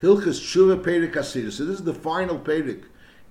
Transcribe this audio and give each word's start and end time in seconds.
Hilchas 0.00 0.38
Tshuva 0.38 0.80
Perik 0.80 1.16
Asir. 1.16 1.50
So 1.50 1.64
this 1.64 1.80
is 1.80 1.84
the 1.84 1.92
final 1.92 2.38
Perik 2.38 2.84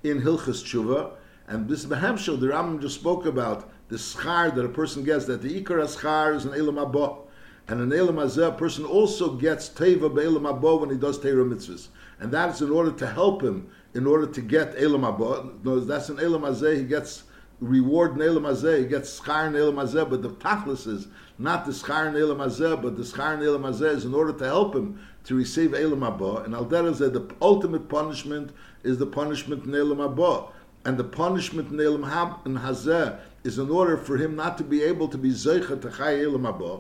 in 0.03 0.21
Hilchas 0.21 0.61
Tshuva, 0.65 1.11
and 1.47 1.69
this 1.69 1.85
Behemshel, 1.85 2.41
the 2.41 2.47
Rambam 2.47 2.81
just 2.81 2.95
spoke 2.95 3.25
about 3.25 3.71
the 3.87 3.95
schar 3.95 4.53
that 4.53 4.65
a 4.65 4.67
person 4.67 5.05
gets, 5.05 5.23
that 5.27 5.41
the 5.41 5.63
Ikar 5.63 5.77
schar 5.83 6.35
is 6.35 6.43
an 6.43 6.53
Elam 6.53 6.77
Abba. 6.77 7.19
And 7.69 7.79
an 7.79 7.97
Elam 7.97 8.17
Hazeh, 8.17 8.49
a 8.49 8.51
person 8.51 8.83
also 8.83 9.35
gets 9.35 9.69
Teva 9.69 10.13
Be'elam 10.13 10.45
Abba 10.45 10.75
when 10.75 10.89
he 10.89 10.97
does 10.97 11.17
Teira 11.17 11.49
mitzvahs. 11.49 11.87
And 12.19 12.33
that 12.33 12.49
is 12.49 12.61
in 12.61 12.69
order 12.69 12.91
to 12.91 13.07
help 13.07 13.41
him, 13.41 13.69
in 13.93 14.05
order 14.05 14.27
to 14.27 14.41
get 14.41 14.75
Elam 14.77 15.05
Abba. 15.05 15.51
No, 15.63 15.79
that's 15.79 16.09
an 16.09 16.19
Elam 16.19 16.41
Hazeh, 16.41 16.79
he 16.79 16.83
gets 16.83 17.23
reward 17.61 18.15
in 18.15 18.21
Elam 18.21 18.43
Hazeh, 18.43 18.79
he 18.79 18.85
gets 18.87 19.17
schar 19.17 19.57
Elam 19.57 19.75
Hazeh, 19.75 20.09
but 20.09 20.21
the 20.21 20.31
tachlis 20.31 20.85
is 20.85 21.07
not 21.37 21.65
the 21.65 21.71
schar 21.71 22.07
Elam 22.07 22.39
Hazeh, 22.39 22.81
but 22.81 22.97
the 22.97 23.03
schar 23.03 23.41
Elam 23.41 23.63
Hazeh 23.63 23.95
is 23.95 24.03
in 24.03 24.13
order 24.13 24.33
to 24.33 24.43
help 24.43 24.75
him 24.75 24.99
to 25.27 25.35
receive 25.35 25.73
Elam 25.73 26.03
Abba. 26.03 26.37
And 26.37 26.55
Al 26.55 26.65
Derazeh, 26.65 27.11
the 27.11 27.35
ultimate 27.41 27.89
punishment 27.89 28.51
is 28.83 28.97
the 28.97 29.05
punishment 29.05 29.65
in 29.65 29.75
Elam 29.75 29.99
Abba. 29.99 30.45
And 30.85 30.97
the 30.97 31.03
punishment 31.03 31.69
in 31.69 31.79
Elam 31.81 32.03
Hazeh 32.03 33.19
is 33.43 33.59
in 33.59 33.69
order 33.69 33.97
for 33.97 34.15
him 34.15 34.37
not 34.37 34.57
to 34.57 34.63
be 34.63 34.81
able 34.83 35.09
to 35.09 35.17
be 35.17 35.31
Zeicha 35.31 35.81
to 35.81 35.91
Chai 35.91 36.23
Elam 36.23 36.45
Abba. 36.45 36.79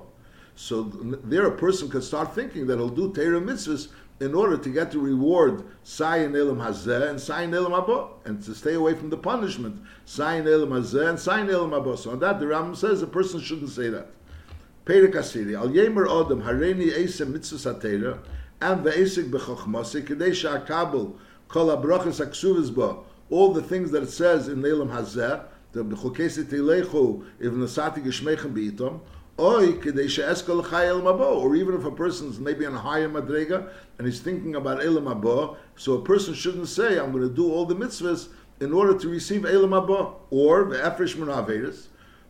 So 0.55 0.83
there 0.83 1.45
a 1.45 1.51
person 1.51 1.89
could 1.89 2.05
start 2.05 2.33
thinking 2.33 2.67
that 2.67 2.77
he'll 2.77 2.87
do 2.87 3.13
Torah 3.13 3.41
mitzvahs 3.41 3.89
in 4.21 4.33
order 4.33 4.57
to 4.57 4.69
get 4.69 4.91
the 4.91 4.99
reward 4.99 5.63
Sayin 5.83 6.33
Elam 6.33 6.57
Hazeh 6.57 7.09
and 7.09 7.19
Sayin 7.19 7.53
Elam 7.53 7.73
Abba, 7.73 8.07
and 8.25 8.41
to 8.43 8.55
stay 8.55 8.75
away 8.75 8.93
from 8.93 9.09
the 9.09 9.17
punishment 9.17 9.81
Sayin 10.05 10.47
Elam 10.47 10.69
Hazeh 10.69 11.09
and 11.09 11.19
Sayin 11.19 11.49
Elam 11.49 11.73
Abba. 11.73 11.97
So 11.97 12.11
on 12.11 12.19
that 12.19 12.39
the 12.39 12.45
Rambam 12.45 12.77
says 12.77 13.01
a 13.01 13.07
person 13.07 13.41
shouldn't 13.41 13.71
say 13.71 13.89
that. 13.89 14.07
Perek 14.87 15.15
Asiri, 15.15 15.53
Al 15.53 15.67
Yemer 15.67 16.07
Odom, 16.07 16.43
Hareini 16.43 16.93
Eisem 16.93 17.33
Mitzvah 17.33 17.73
Satera, 17.73 18.19
and 18.61 18.85
the 18.85 18.91
Esik 18.91 19.29
B'chochmasi, 19.29 20.07
Kedei 20.07 20.29
Sha'akabel, 20.29 21.13
Kol 21.49 21.67
HaBrachas 21.75 22.25
HaKsuvas 22.25 22.73
Ba, 22.73 22.95
all 23.29 23.51
the 23.51 23.61
things 23.61 23.91
that 23.91 24.03
it 24.03 24.09
says 24.09 24.47
in 24.47 24.65
Elam 24.65 24.87
Hazeh, 24.87 25.43
the 25.73 25.83
B'chokesi 25.83 26.45
Teilechu, 26.45 27.25
If 27.37 27.51
Nasati 27.51 28.01
Geshmechem 28.01 28.53
B'itom, 28.53 29.01
Oy 29.37 29.73
Kedei 29.73 30.09
She'eskol 30.09 30.63
Chayel 30.63 31.01
Mabo, 31.01 31.35
or 31.35 31.57
even 31.57 31.75
if 31.75 31.83
a 31.83 31.91
person's 31.91 32.39
maybe 32.39 32.65
on 32.65 32.73
a 32.73 32.79
higher 32.79 33.09
Madrega, 33.09 33.69
and 33.97 34.07
he's 34.07 34.21
thinking 34.21 34.55
about 34.55 34.81
Elam 34.81 35.03
Mabo, 35.03 35.57
so 35.75 35.95
a 35.95 36.01
person 36.01 36.33
shouldn't 36.33 36.69
say, 36.69 36.97
I'm 36.97 37.11
going 37.11 37.27
to 37.27 37.35
do 37.35 37.51
all 37.51 37.65
the 37.65 37.75
mitzvahs 37.75 38.29
in 38.61 38.71
order 38.71 38.97
to 38.97 39.09
receive 39.09 39.45
Elam 39.45 39.71
Mabo, 39.71 40.13
or 40.29 40.63
the 40.63 40.77
Efresh 40.77 41.17
Min 41.17 41.27
Averis, 41.27 41.87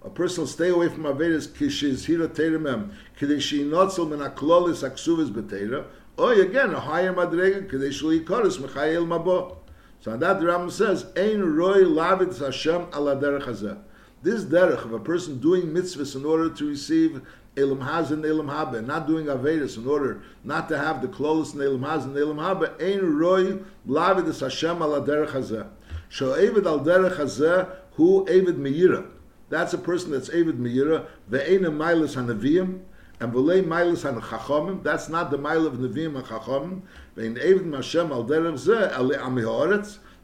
a 0.07 0.09
person 0.09 0.43
will 0.43 0.47
stay 0.47 0.69
away 0.69 0.87
from 0.87 1.03
Avedas 1.03 1.49
kishiz 1.49 2.05
hira 2.05 2.29
teiremem 2.29 2.91
kadeshi 3.19 3.69
notzel 3.69 4.09
min 4.09 4.19
aklolis 4.19 4.89
aksuvis 4.89 5.29
betera. 5.29 5.83
Or 6.17 6.33
oh, 6.33 6.41
again 6.41 6.73
a 6.73 6.79
higher 6.79 7.13
madrega 7.13 7.69
kadeshi 7.69 8.23
yikoris 8.23 8.57
mechayel 8.57 9.05
mabo. 9.05 9.57
So 9.99 10.11
on 10.11 10.21
that 10.21 10.39
the 10.39 10.45
Rambam 10.45 10.71
says 10.71 11.07
ein 11.17 11.57
roy 11.57 11.81
lavid 11.83 12.39
Hashem 12.39 12.87
ala 12.93 13.17
derech 13.17 13.43
hazeh. 13.43 13.77
This 14.23 14.45
derech 14.45 14.85
of 14.85 14.93
a 14.93 14.99
person 14.99 15.41
doing 15.41 15.63
mitzvahs 15.63 16.15
in 16.15 16.23
order 16.23 16.51
to 16.51 16.69
receive 16.69 17.21
elam 17.57 17.81
haz 17.81 18.09
and 18.11 18.25
elam 18.25 18.47
haba, 18.47 18.85
not 18.85 19.07
doing 19.07 19.25
avedas 19.25 19.77
in 19.77 19.85
order 19.85 20.21
not 20.45 20.69
to 20.69 20.77
have 20.77 21.01
the 21.01 21.09
clothes 21.09 21.53
in 21.53 21.61
elam 21.61 21.83
haz 21.83 22.05
and 22.05 22.15
elam 22.15 22.37
haba, 22.37 22.81
ein 22.81 23.17
roy 23.17 23.59
lavid 23.85 24.39
Hashem 24.39 24.81
ala 24.81 25.01
derech 25.01 25.31
hazeh. 25.31 25.67
So 26.09 26.27
Evid 26.27 26.65
al 26.65 26.79
derech 26.79 27.17
hazeh 27.17 27.69
hu 27.95 28.25
Evid 28.25 28.55
meira. 28.55 29.11
That's 29.49 29.73
a 29.73 29.77
person 29.77 30.11
that's 30.11 30.29
Avid 30.29 30.57
Meira, 30.57 31.05
Ve'ena 31.31 31.71
Milas 31.71 32.15
HaNaviyim, 32.15 32.81
and 33.19 33.33
V'lei 33.33 33.63
Milas 33.63 34.03
HaNachachomim, 34.03 34.83
that's 34.83 35.07
not 35.07 35.31
the 35.31 35.37
Mile 35.37 35.65
of 35.65 35.75
Naviyim 35.75 36.17
and 36.17 36.25
Chachomim, 36.25 36.81
Ve'en 37.15 37.37
Avid 37.39 37.65
Mashem 37.65 38.11
Al 38.11 38.25
Derech 38.25 38.55
Zeh, 38.55 38.91
Ele 38.93 39.15
Ami 39.15 39.43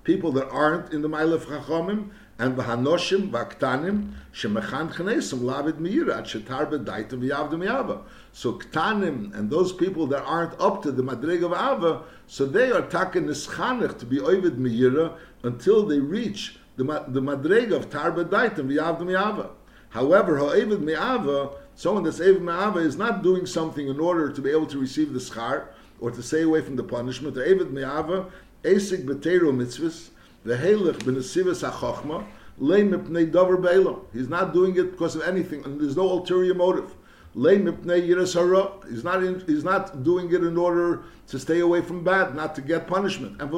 people 0.03 0.33
that 0.33 0.49
aren't 0.49 0.91
in 0.91 1.01
the 1.01 1.07
Mile 1.07 1.31
of 1.31 1.45
Chachomim, 1.45 2.09
and 2.37 2.57
V'hanoshim 2.57 3.31
V'aktanim, 3.31 4.11
Shemechan 4.33 4.91
Chanesim 4.93 5.39
Lavid 5.39 5.79
Meira, 5.79 6.17
At 6.17 6.25
Shetar 6.25 6.69
B'daitim 6.69 7.19
V'yavdim 7.21 7.65
Yava. 7.65 8.01
So 8.33 8.53
Ktanim, 8.53 9.33
and 9.33 9.49
those 9.49 9.71
people 9.71 10.05
that 10.07 10.21
aren't 10.23 10.59
up 10.59 10.83
to 10.83 10.91
the 10.91 11.01
Madrig 11.01 11.45
of 11.45 11.53
Ava, 11.53 12.03
so 12.27 12.45
they 12.45 12.71
are 12.71 12.81
taken 12.81 13.27
Nischanech 13.27 13.97
to 13.99 14.05
be 14.05 14.19
Ovid 14.19 14.57
Meira 14.57 15.17
until 15.43 15.85
they 15.85 15.99
reach 15.99 16.57
the 16.75 16.83
the 17.07 17.21
madrega 17.21 17.73
of 17.73 17.89
tarba 17.89 18.25
daitim 18.25 18.67
v'yavdim 18.67 19.11
yava. 19.11 19.49
However, 19.89 20.37
ha'evid 20.39 20.81
me'ava, 20.81 21.51
someone 21.75 22.03
that's 22.03 22.19
evid 22.19 22.41
me'ava 22.41 22.79
is 22.79 22.97
not 22.97 23.21
doing 23.21 23.45
something 23.45 23.87
in 23.87 23.99
order 23.99 24.31
to 24.31 24.41
be 24.41 24.49
able 24.49 24.65
to 24.67 24.79
receive 24.79 25.13
the 25.13 25.19
schar 25.19 25.65
or 25.99 26.09
to 26.09 26.23
stay 26.23 26.41
away 26.41 26.61
from 26.61 26.75
the 26.75 26.83
punishment. 26.83 27.35
The 27.35 27.41
evid 27.41 27.71
me'ava, 27.71 28.31
esig 28.63 29.05
b'teiro 29.05 29.53
mitzvahs, 29.53 30.09
v'helech 30.45 30.97
b'nesivas 31.03 31.61
ha'chochma, 31.61 32.25
le 32.57 32.77
mipnei 32.77 33.31
be'elam. 33.31 34.01
He's 34.11 34.29
not 34.29 34.53
doing 34.53 34.75
it 34.77 34.91
because 34.91 35.15
of 35.15 35.21
anything, 35.21 35.63
and 35.63 35.79
there's 35.79 35.95
no 35.95 36.09
ulterior 36.09 36.55
motive. 36.55 36.95
He's 37.35 39.03
not 39.03 39.23
in, 39.23 39.43
he's 39.47 39.63
not 39.63 40.03
doing 40.03 40.31
it 40.31 40.43
in 40.43 40.55
order 40.55 41.03
to 41.27 41.39
stay 41.39 41.61
away 41.61 41.81
from 41.81 42.03
bad, 42.03 42.35
not 42.35 42.53
to 42.55 42.61
get 42.61 42.85
punishment. 42.85 43.41
And. 43.41 43.51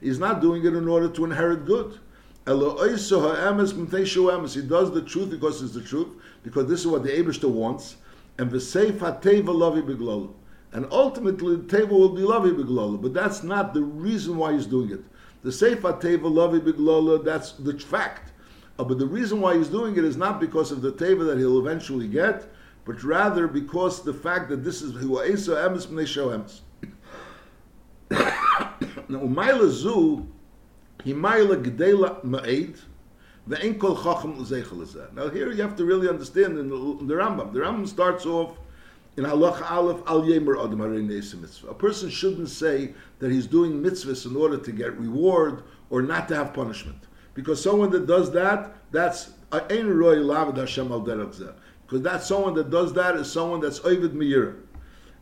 He's 0.00 0.18
not 0.18 0.40
doing 0.40 0.64
it 0.64 0.74
in 0.74 0.88
order 0.88 1.08
to 1.08 1.24
inherit 1.24 1.66
good. 1.66 1.98
He 2.46 2.52
does 2.52 2.64
the 4.92 5.04
truth 5.06 5.30
because 5.30 5.62
it's 5.62 5.74
the 5.74 5.82
truth, 5.82 6.08
because 6.42 6.66
this 6.66 6.80
is 6.80 6.86
what 6.86 7.02
the 7.02 7.10
Abishta 7.10 7.48
wants. 7.50 7.96
And. 8.38 8.50
And 10.72 10.86
ultimately, 10.90 11.56
the 11.56 11.62
teva 11.62 11.90
will 11.90 12.08
be 12.08 12.22
lavi 12.22 12.52
beglolo. 12.56 13.00
But 13.00 13.14
that's 13.14 13.42
not 13.44 13.74
the 13.74 13.82
reason 13.82 14.36
why 14.36 14.54
he's 14.54 14.66
doing 14.66 14.90
it. 14.90 15.04
The 15.42 15.50
seif 15.50 15.82
hateva 15.82 16.22
lavi 16.22 16.60
beglolo, 16.60 17.22
that's 17.22 17.52
the 17.52 17.78
fact. 17.78 18.32
Uh, 18.78 18.84
but 18.84 18.98
the 18.98 19.06
reason 19.06 19.40
why 19.40 19.56
he's 19.56 19.68
doing 19.68 19.96
it 19.96 20.04
is 20.04 20.16
not 20.16 20.40
because 20.40 20.72
of 20.72 20.82
the 20.82 20.92
teva 20.92 21.26
that 21.26 21.38
he'll 21.38 21.60
eventually 21.60 22.08
get, 22.08 22.44
but 22.84 23.02
rather 23.02 23.46
because 23.46 24.02
the 24.02 24.12
fact 24.12 24.48
that 24.48 24.64
this 24.64 24.82
is 24.82 24.94
who 24.94 25.22
Esa 25.22 25.52
emes 25.52 25.86
b'nei 25.86 26.06
emes. 26.34 26.60
Now, 29.06 29.18
umayla 29.18 29.68
zu, 29.68 30.26
himayla 31.04 31.62
gdela 31.62 32.24
ma'ed, 32.24 32.78
ve'en 33.48 33.78
kol 33.78 33.96
chacham 33.96 34.40
l'zeichel 34.40 35.14
Now 35.14 35.28
here 35.28 35.52
you 35.52 35.62
have 35.62 35.76
to 35.76 35.84
really 35.84 36.08
understand 36.08 36.58
in 36.58 36.68
the, 36.68 36.76
in 36.76 37.06
the 37.06 37.14
Rambam. 37.14 37.52
The 37.52 37.60
Rambam 37.60 37.86
starts 37.86 38.26
off 38.26 38.58
in 39.16 39.24
Halach 39.24 39.70
Aleph 39.70 40.02
Al 40.06 40.22
Yemer 40.22 40.62
Adam 40.64 41.06
Mitzvah. 41.06 41.68
A 41.68 41.74
person 41.74 42.10
shouldn't 42.10 42.48
say 42.48 42.94
that 43.20 43.30
he's 43.30 43.46
doing 43.46 43.82
mitzvahs 43.82 44.26
in 44.26 44.36
order 44.36 44.56
to 44.56 44.72
get 44.72 44.98
reward 44.98 45.62
or 45.90 46.02
not 46.02 46.28
to 46.28 46.36
have 46.36 46.52
punishment. 46.52 46.98
Because 47.34 47.62
someone 47.62 47.90
that 47.90 48.06
does 48.06 48.32
that, 48.32 48.74
that's 48.90 49.32
ein 49.52 49.88
roy 49.88 50.16
lavid 50.16 50.56
Hashem 50.56 50.90
al 50.90 51.00
Because 51.00 52.02
that's 52.02 52.26
someone 52.26 52.54
that 52.54 52.70
does 52.70 52.92
that 52.94 53.16
is 53.16 53.30
someone 53.30 53.60
that's 53.60 53.80
ovid 53.80 54.14
miyira. 54.14 54.56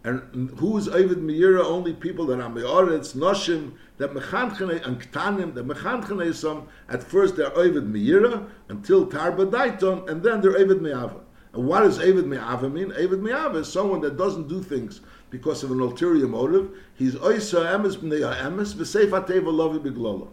And 0.05 0.51
who 0.59 0.77
is 0.79 0.89
ovid 0.89 1.19
miyira? 1.19 1.65
Only 1.65 1.93
people 1.93 2.27
that 2.27 2.41
are 2.41 2.49
me'oretz, 2.49 3.15
noshim, 3.15 3.73
that 3.99 4.13
mechanchene, 4.13 4.85
and 4.85 5.01
ktanim, 5.01 5.55
that 5.55 5.67
mechanchene 5.67 6.35
some, 6.35 6.69
at 6.89 7.03
first 7.03 7.37
they're 7.37 7.57
ovid 7.57 7.85
miyira, 7.85 8.49
until 8.69 9.07
tarba 9.07 9.51
daiton, 9.51 10.09
and 10.09 10.23
then 10.23 10.41
they're 10.41 10.57
ovid 10.57 10.83
me'ava. 10.83 11.21
And 11.53 11.67
what 11.67 11.81
does 11.81 11.99
Avid 11.99 12.27
Me'ava 12.27 12.69
mean? 12.69 12.93
Avid 12.93 13.23
Me'ava 13.23 13.59
is 13.59 13.71
someone 13.71 14.01
that 14.01 14.17
doesn't 14.17 14.49
do 14.49 14.63
things 14.63 15.03
because 15.29 15.63
of 15.63 15.71
an 15.71 15.81
ulterior 15.81 16.27
motive. 16.27 16.71
He's 16.95 17.15
Oisa 17.17 17.67
Emes 17.67 17.97
B'nei 17.97 18.35
Emes, 18.41 18.75
V'seif 18.75 19.11
HaTeva 19.11 19.53
Lovi 19.53 19.79
B'Glolo. 19.79 20.29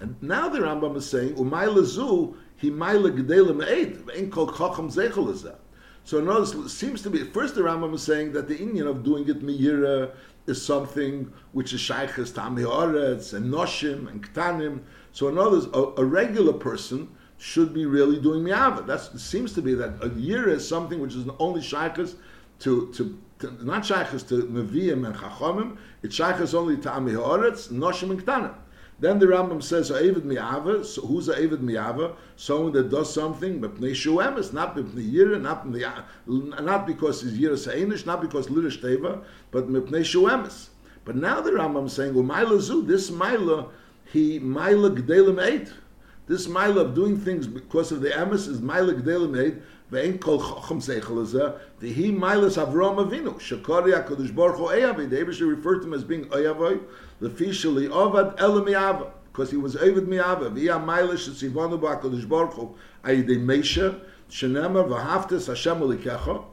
And 0.00 0.16
now 0.22 0.48
the 0.48 0.58
Rambam 0.60 0.96
is 0.96 1.08
saying, 1.08 1.34
"Umayla 1.34 1.84
zu 1.84 2.34
he 2.56 2.70
me'ed 2.70 3.16
ve'en 3.16 4.30
kol 4.30 4.50
chacham 4.52 4.90
So 6.04 6.20
notice, 6.20 6.54
it 6.54 6.68
seems 6.70 7.02
to 7.02 7.10
be 7.10 7.24
first 7.24 7.54
the 7.54 7.60
Rambam 7.60 7.94
is 7.94 8.02
saying 8.02 8.32
that 8.32 8.48
the 8.48 8.56
Indian 8.56 8.86
of 8.86 9.04
doing 9.04 9.28
it 9.28 9.42
miyira 9.42 10.12
is 10.46 10.64
something 10.64 11.32
which 11.52 11.72
is 11.72 11.80
shaykhs 11.80 12.32
tami 12.32 12.64
oretz 12.64 13.34
and 13.34 13.52
noshim 13.52 14.08
and 14.10 14.26
ktanim. 14.26 14.80
So 15.12 15.28
in 15.28 15.36
a, 15.38 16.00
a 16.00 16.04
regular 16.04 16.54
person 16.54 17.08
should 17.36 17.72
be 17.74 17.86
really 17.86 18.20
doing 18.20 18.44
mi'ava. 18.44 18.82
That 18.82 19.00
seems 19.20 19.52
to 19.54 19.62
be 19.62 19.74
that 19.74 20.02
a 20.02 20.08
year 20.10 20.48
is 20.48 20.66
something 20.66 21.00
which 21.00 21.14
is 21.14 21.26
only 21.38 21.60
shaykhs 21.60 22.14
to, 22.60 22.90
to, 22.92 23.18
to 23.38 23.64
not 23.64 23.84
shaykhs 23.84 24.22
to 24.28 24.44
neviim 24.44 25.06
and 25.06 25.14
chachamim. 25.14 25.76
It's 26.02 26.14
shaykhs 26.14 26.54
only 26.54 26.76
to 26.78 26.88
haaretz, 26.88 27.70
noshim 27.70 28.10
and 28.10 28.24
ktanim. 28.24 28.54
Then 29.00 29.18
the 29.18 29.26
Rambam 29.26 29.62
says, 29.62 29.90
"Avid 29.90 30.26
mi'ava." 30.26 30.84
So 30.84 31.00
who's 31.02 31.28
a 31.30 31.34
Avid 31.34 31.62
mi'ava? 31.62 32.16
Someone 32.36 32.72
that 32.72 32.90
does 32.90 33.12
something, 33.12 33.58
but 33.58 33.80
shuemes, 33.80 34.52
not 34.52 34.76
mipnei 34.76 35.10
yira, 35.10 35.40
not 35.40 35.66
not 36.62 36.86
because 36.86 37.22
he's 37.22 37.38
yira 37.38 37.54
seinish, 37.54 38.04
not 38.04 38.20
because 38.20 38.48
lirish 38.48 38.80
teva, 38.80 39.22
but 39.50 39.68
mipnei 39.68 40.02
shuemes. 40.02 40.68
But 41.06 41.16
now 41.16 41.40
the 41.40 41.50
Rambam 41.50 41.86
is 41.86 41.94
saying, 41.94 42.12
"Umayla 42.12 42.60
zu." 42.60 42.82
This 42.82 43.10
mila, 43.10 43.68
he 44.04 44.38
mila 44.38 44.90
gdelim 44.90 45.42
eight. 45.42 45.72
This 46.26 46.46
mila 46.46 46.82
of 46.82 46.94
doing 46.94 47.16
things 47.18 47.46
because 47.46 47.90
of 47.90 48.02
the 48.02 48.10
emes 48.10 48.48
is 48.48 48.60
mila 48.60 48.92
gdelim 48.94 49.40
eight. 49.40 49.62
Kol 49.90 50.38
chacham 50.38 50.78
seichel 50.78 51.02
lezeh, 51.02 51.58
v'hi 51.82 52.16
milas 52.16 52.64
Avram 52.64 53.04
Avinu, 53.04 53.34
shekori 53.40 53.92
HaKadosh 53.92 54.32
Baruch 54.32 54.56
Hu 54.58 54.66
Eyavi, 54.66 55.10
the 55.10 55.16
Eibishter 55.16 55.48
referred 55.48 55.80
to 55.80 55.88
him 55.88 55.94
as 55.94 56.04
being 56.04 56.26
Eyavoy, 56.26 56.80
lefishali 57.20 57.88
ovad 57.88 58.40
elam 58.40 58.66
mi'ava, 58.66 59.10
because 59.32 59.50
he 59.50 59.56
was 59.56 59.74
Ovid 59.74 60.06
mi'ava, 60.06 60.48
v'hi 60.50 60.68
milas 60.84 61.28
shetzivanu 61.28 61.80
ba'Kadosh 61.80 62.28
Baruch 62.28 62.52
Hu, 62.52 62.76
ayidei 63.02 63.44
Meisha, 63.44 63.98
shenemar 64.30 64.86
v'haftes 64.88 65.48
Hashem 65.48 65.80
ulikecha, 65.80 66.44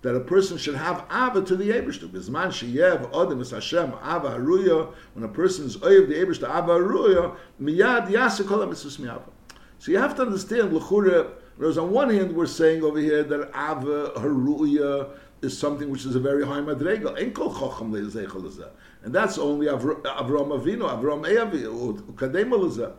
that 0.00 0.14
a 0.14 0.20
person 0.20 0.56
should 0.56 0.76
have 0.76 1.04
ava 1.10 1.42
to 1.42 1.54
the 1.54 1.68
Eibishter. 1.68 2.08
Bizman 2.08 2.48
sheyev 2.48 3.10
odem 3.10 3.42
es 3.42 3.50
Hashem 3.50 3.92
ava 4.02 4.30
haruya, 4.30 4.94
when 5.12 5.22
a 5.22 5.28
person 5.28 5.66
is 5.66 5.76
oyev 5.78 6.08
the 6.08 6.14
Eibishter 6.14 6.48
ava 6.48 6.78
haruya, 6.78 7.36
miyad 7.60 8.08
yasik 8.08 8.46
kol 8.46 8.60
ha-mitzvahs 8.60 8.98
mi'ava. 8.98 9.28
So 9.78 9.92
you 9.92 9.98
have 9.98 10.14
to 10.16 10.22
understand, 10.22 10.72
l'chure, 10.72 11.32
whereas 11.56 11.78
on 11.78 11.90
one 11.90 12.10
hand 12.10 12.34
we're 12.34 12.46
saying 12.46 12.82
over 12.82 12.98
here 12.98 13.22
that 13.22 13.48
Ava 13.48 14.12
Haruya 14.16 15.10
is 15.42 15.56
something 15.56 15.90
which 15.90 16.04
is 16.04 16.14
a 16.14 16.20
very 16.20 16.44
high 16.44 16.60
madrega. 16.60 17.16
And 19.04 19.14
that's 19.14 19.38
only 19.38 19.66
Avram 19.66 20.02
Avinu, 20.02 20.88
Avram 20.88 21.26
Eavi, 21.26 22.02
Ukadema 22.12 22.92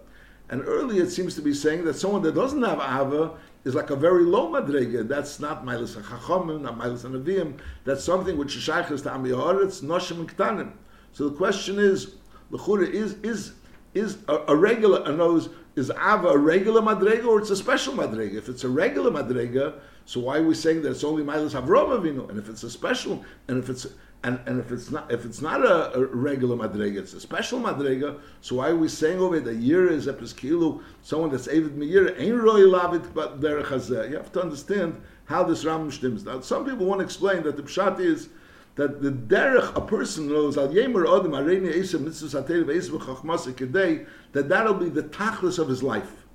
And 0.50 0.62
earlier 0.66 1.04
it 1.04 1.10
seems 1.10 1.36
to 1.36 1.42
be 1.42 1.54
saying 1.54 1.84
that 1.86 1.96
someone 1.96 2.22
that 2.24 2.36
doesn't 2.36 2.62
have 2.62 2.80
Ava 2.80 3.38
is 3.64 3.76
like 3.76 3.90
a 3.90 3.96
very 3.96 4.24
low 4.24 4.50
madrega. 4.50 5.08
That's 5.08 5.40
not 5.40 5.66
Milas 5.66 6.00
HaChachamim, 6.00 6.62
not 6.62 6.78
Milas 6.78 7.04
HaNavim. 7.04 7.60
That's 7.84 8.04
something 8.04 8.38
which 8.38 8.56
is 8.56 8.66
to 8.66 9.12
Ami 9.12 9.32
Haaretz, 9.32 9.84
Noshim 9.84 10.20
and 10.20 10.36
Ktanim. 10.36 10.72
So 11.12 11.30
the 11.30 11.36
question 11.36 11.80
is, 11.80 12.16
L'chura, 12.52 12.88
is, 12.88 13.14
is, 13.24 13.54
is 13.94 14.20
a, 14.28 14.38
a 14.48 14.56
regular, 14.56 15.04
a 15.04 15.12
nose, 15.12 15.50
is 15.78 15.92
Ava 15.92 16.30
a 16.30 16.38
regular 16.38 16.82
madrega 16.82 17.28
or 17.28 17.40
it's 17.40 17.52
a 17.52 17.56
special 17.56 17.94
madrega? 17.94 18.34
If 18.34 18.50
it's 18.50 18.64
a 18.64 18.70
regular 18.70 19.12
madrega, 19.12 19.76
so 20.06 20.22
why 20.22 20.40
are 20.40 20.44
we 20.44 20.56
saying 20.56 20.82
that 20.82 20.90
it's 20.90 21.04
only 21.04 21.24
Milas 21.24 21.54
Avrom 21.54 21.90
Avinu? 21.98 22.28
And 22.30 22.40
if 22.40 22.50
it's 22.50 22.64
a 22.64 22.70
special, 22.70 23.24
and 23.48 23.60
if 23.60 23.70
it's 23.70 23.86
and, 24.24 24.40
and 24.48 24.60
if 24.60 24.72
it's 24.72 24.90
not 24.90 25.12
if 25.12 25.24
it's 25.24 25.40
not 25.40 25.64
a, 25.64 25.94
a 25.94 26.06
regular 26.08 26.58
madrega, 26.58 26.98
it's 26.98 27.14
a 27.14 27.20
special 27.20 27.60
madrega. 27.60 28.20
So 28.42 28.56
why 28.56 28.70
are 28.70 28.76
we 28.76 28.88
saying 28.88 29.20
over 29.20 29.40
the 29.40 29.54
year 29.54 29.88
is 29.88 30.08
a 30.08 30.14
episkilu, 30.14 30.82
someone 31.04 31.30
that's 31.30 31.48
avid 31.48 31.78
meir 31.78 32.20
ain't 32.20 32.42
roy 32.42 32.62
lavit 32.62 33.14
but 33.14 33.40
derech 33.40 34.10
You 34.10 34.18
have 34.18 34.32
to 34.32 34.42
understand 34.42 35.00
how 35.26 35.44
this 35.44 35.64
Ram 35.64 35.92
stems. 35.92 36.26
Now 36.26 36.40
some 36.40 36.66
people 36.66 36.88
want 36.88 37.00
to 37.02 37.06
explain 37.06 37.44
that 37.44 37.56
the 37.56 37.62
pshat 37.64 38.00
is 38.00 38.30
that 38.78 39.02
the 39.02 39.12
derech 39.12 39.76
a 39.76 39.82
person 39.82 40.30
knows 40.30 40.56
al 40.58 40.70
yemer 40.70 41.04
adam 41.04 41.32
areni 41.32 41.74
esem 41.74 42.02
mitzvah 42.02 42.30
satel 42.30 42.64
ve'esem 42.64 43.00
chachmas 43.00 43.52
kedei 43.54 44.06
that 44.32 44.48
that'll 44.48 44.76
be 44.76 44.88
the 44.88 45.04
tachlis 45.04 45.60
of 45.60 45.68
his 45.68 45.84
life. 45.84 46.26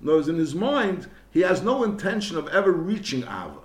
Knows 0.00 0.28
in 0.28 0.36
his 0.36 0.54
mind 0.54 1.08
he 1.30 1.40
has 1.40 1.62
no 1.62 1.84
intention 1.84 2.36
of 2.36 2.48
ever 2.48 2.72
reaching 2.72 3.22
ava. 3.22 3.60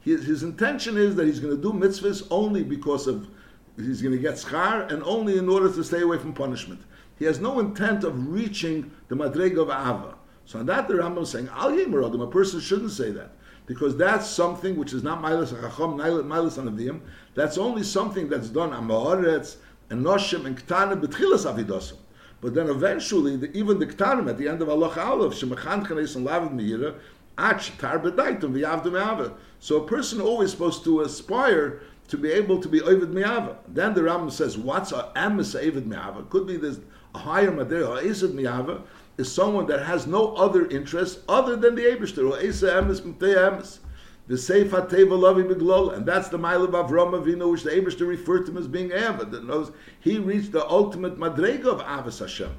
His, 0.00 0.24
his 0.24 0.42
intention 0.42 0.96
is 0.96 1.14
that 1.16 1.26
he's 1.26 1.40
going 1.40 1.54
to 1.54 1.62
do 1.62 1.72
mitzvahs 1.72 2.26
only 2.30 2.64
because 2.64 3.06
of 3.06 3.28
he's 3.76 4.00
going 4.00 4.16
to 4.16 4.22
get 4.22 4.34
schar 4.34 4.90
and 4.90 5.02
only 5.04 5.36
in 5.36 5.48
order 5.48 5.70
to 5.70 5.84
stay 5.84 6.00
away 6.00 6.18
from 6.18 6.32
punishment. 6.32 6.80
He 7.18 7.26
has 7.26 7.38
no 7.38 7.60
intent 7.60 8.02
of 8.02 8.32
reaching 8.32 8.90
the 9.08 9.14
madrega 9.14 9.60
of 9.60 9.68
ava. 9.68 10.14
So 10.46 10.58
on 10.58 10.66
that 10.66 10.88
the 10.88 10.94
Rambam 10.94 11.22
is 11.22 11.30
saying 11.30 11.50
al 11.52 11.70
yemer 11.72 12.06
adam 12.06 12.22
a 12.22 12.26
person 12.28 12.60
shouldn't 12.60 12.92
say 12.92 13.10
that 13.10 13.32
because 13.66 13.96
that's 13.96 14.28
something 14.28 14.76
which 14.76 14.92
is 14.92 15.02
not 15.02 15.22
Milas 15.22 15.52
HaChacham, 15.52 15.96
Milas 16.24 16.58
HaNavim. 16.58 17.00
That's 17.34 17.58
only 17.58 17.82
something 17.82 18.28
that's 18.28 18.48
done 18.48 18.70
Amoretz 18.70 19.56
and 19.90 20.04
Noshim 20.04 20.44
and 20.44 20.56
Ktana 20.56 21.00
B'tchilas 21.00 21.46
Avidosim. 21.46 21.96
But 22.40 22.54
then 22.54 22.68
eventually, 22.68 23.36
the, 23.36 23.56
even 23.56 23.78
the 23.78 23.86
Ktanim 23.86 24.28
at 24.28 24.36
the 24.36 24.48
end 24.48 24.60
of 24.60 24.68
Allah 24.68 24.92
Aleph, 24.98 25.32
Shemachan 25.32 25.88
Chanes 25.88 26.14
and 26.14 26.26
Lavid 26.26 26.52
Meira, 26.52 26.94
Ach 27.38 27.72
Tar 27.78 27.98
B'daitum 27.98 28.52
V'yavdu 28.52 28.92
Me'ava. 28.92 29.34
So 29.60 29.82
a 29.82 29.86
person 29.86 30.20
always 30.20 30.50
supposed 30.50 30.84
to 30.84 31.00
aspire 31.00 31.80
to 32.08 32.18
be 32.18 32.30
able 32.30 32.60
to 32.60 32.68
be 32.68 32.82
Ovid 32.82 33.14
Me'ava. 33.14 33.56
Then 33.68 33.94
the 33.94 34.02
Rambam 34.02 34.30
says, 34.30 34.58
what's 34.58 34.92
a 34.92 35.10
Ovid 35.16 35.86
Me'ava? 35.86 36.24
Could 36.24 36.46
be 36.46 36.56
a 36.56 37.18
higher 37.18 37.50
Madeira, 37.50 38.00
Ovid 38.02 38.34
Me'ava, 38.34 38.82
is 39.16 39.30
someone 39.32 39.66
that 39.66 39.84
has 39.84 40.06
no 40.06 40.34
other 40.34 40.66
interest 40.68 41.20
other 41.28 41.56
than 41.56 41.74
the 41.74 41.82
Emes. 41.82 43.78
The 44.26 44.36
Seifa 44.36 44.88
Teva 44.88 45.18
Lavi 45.18 45.44
Beglol, 45.46 45.94
and 45.94 46.06
that's 46.06 46.28
the 46.28 46.38
Mile 46.38 46.62
of 46.62 46.70
Avram 46.70 47.12
Avinu, 47.12 47.52
which 47.52 47.62
the 47.62 47.70
Ebershter 47.70 48.08
referred 48.08 48.46
to 48.46 48.52
him 48.52 48.56
as 48.56 48.66
being 48.66 48.90
Ava, 48.90 49.26
that 49.26 49.44
knows 49.44 49.70
he 50.00 50.18
reached 50.18 50.52
the 50.52 50.66
ultimate 50.66 51.18
Madrega 51.18 51.66
of 51.66 51.80
Avas 51.80 52.20
Hashem. 52.20 52.50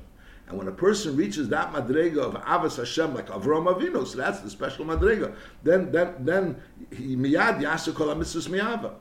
And 0.47 0.59
when 0.59 0.67
a 0.67 0.71
person 0.71 1.15
reaches 1.15 1.49
that 1.49 1.73
madrega 1.73 2.19
of 2.19 2.35
Avas 2.35 2.77
Hashem, 2.77 3.15
like 3.15 3.29
Avram 3.29 3.65
Avinu, 3.65 4.05
so 4.05 4.17
that's 4.17 4.41
the 4.41 4.49
special 4.49 4.85
madrega, 4.85 5.33
then 5.63 5.91
then 5.91 6.13
then 6.19 6.61
he 6.91 7.15
miyad 7.15 7.59
yasa 7.61 7.95
kol 7.95 8.13
miyava. 8.13 8.93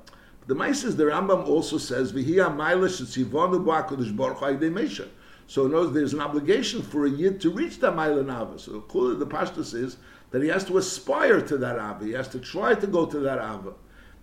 The 0.46 0.54
Mises, 0.54 0.96
the 0.96 1.04
Rambam 1.04 1.46
also 1.46 1.76
says, 1.76 2.12
"V'hi 2.14 2.36
amayla 2.36 2.88
shetzivonu 2.88 3.62
ba'akodesh 3.62 4.16
baruch 4.16 4.38
ha'idei 4.38 4.70
so 5.46 5.66
knows 5.66 5.92
there's 5.92 6.14
an 6.14 6.20
obligation 6.20 6.82
for 6.82 7.06
a 7.06 7.10
yid 7.10 7.40
to 7.42 7.50
reach 7.50 7.78
that 7.80 7.94
Mailan 7.94 8.34
Ava. 8.34 8.58
So 8.58 8.80
clearly 8.80 9.16
the 9.16 9.26
Pashtus 9.26 9.74
is 9.74 9.96
that 10.30 10.42
he 10.42 10.48
has 10.48 10.64
to 10.64 10.78
aspire 10.78 11.40
to 11.40 11.58
that 11.58 11.76
Ava. 11.76 12.04
He 12.04 12.12
has 12.12 12.28
to 12.28 12.38
try 12.38 12.74
to 12.74 12.86
go 12.86 13.06
to 13.06 13.18
that 13.20 13.38
Ava. 13.38 13.74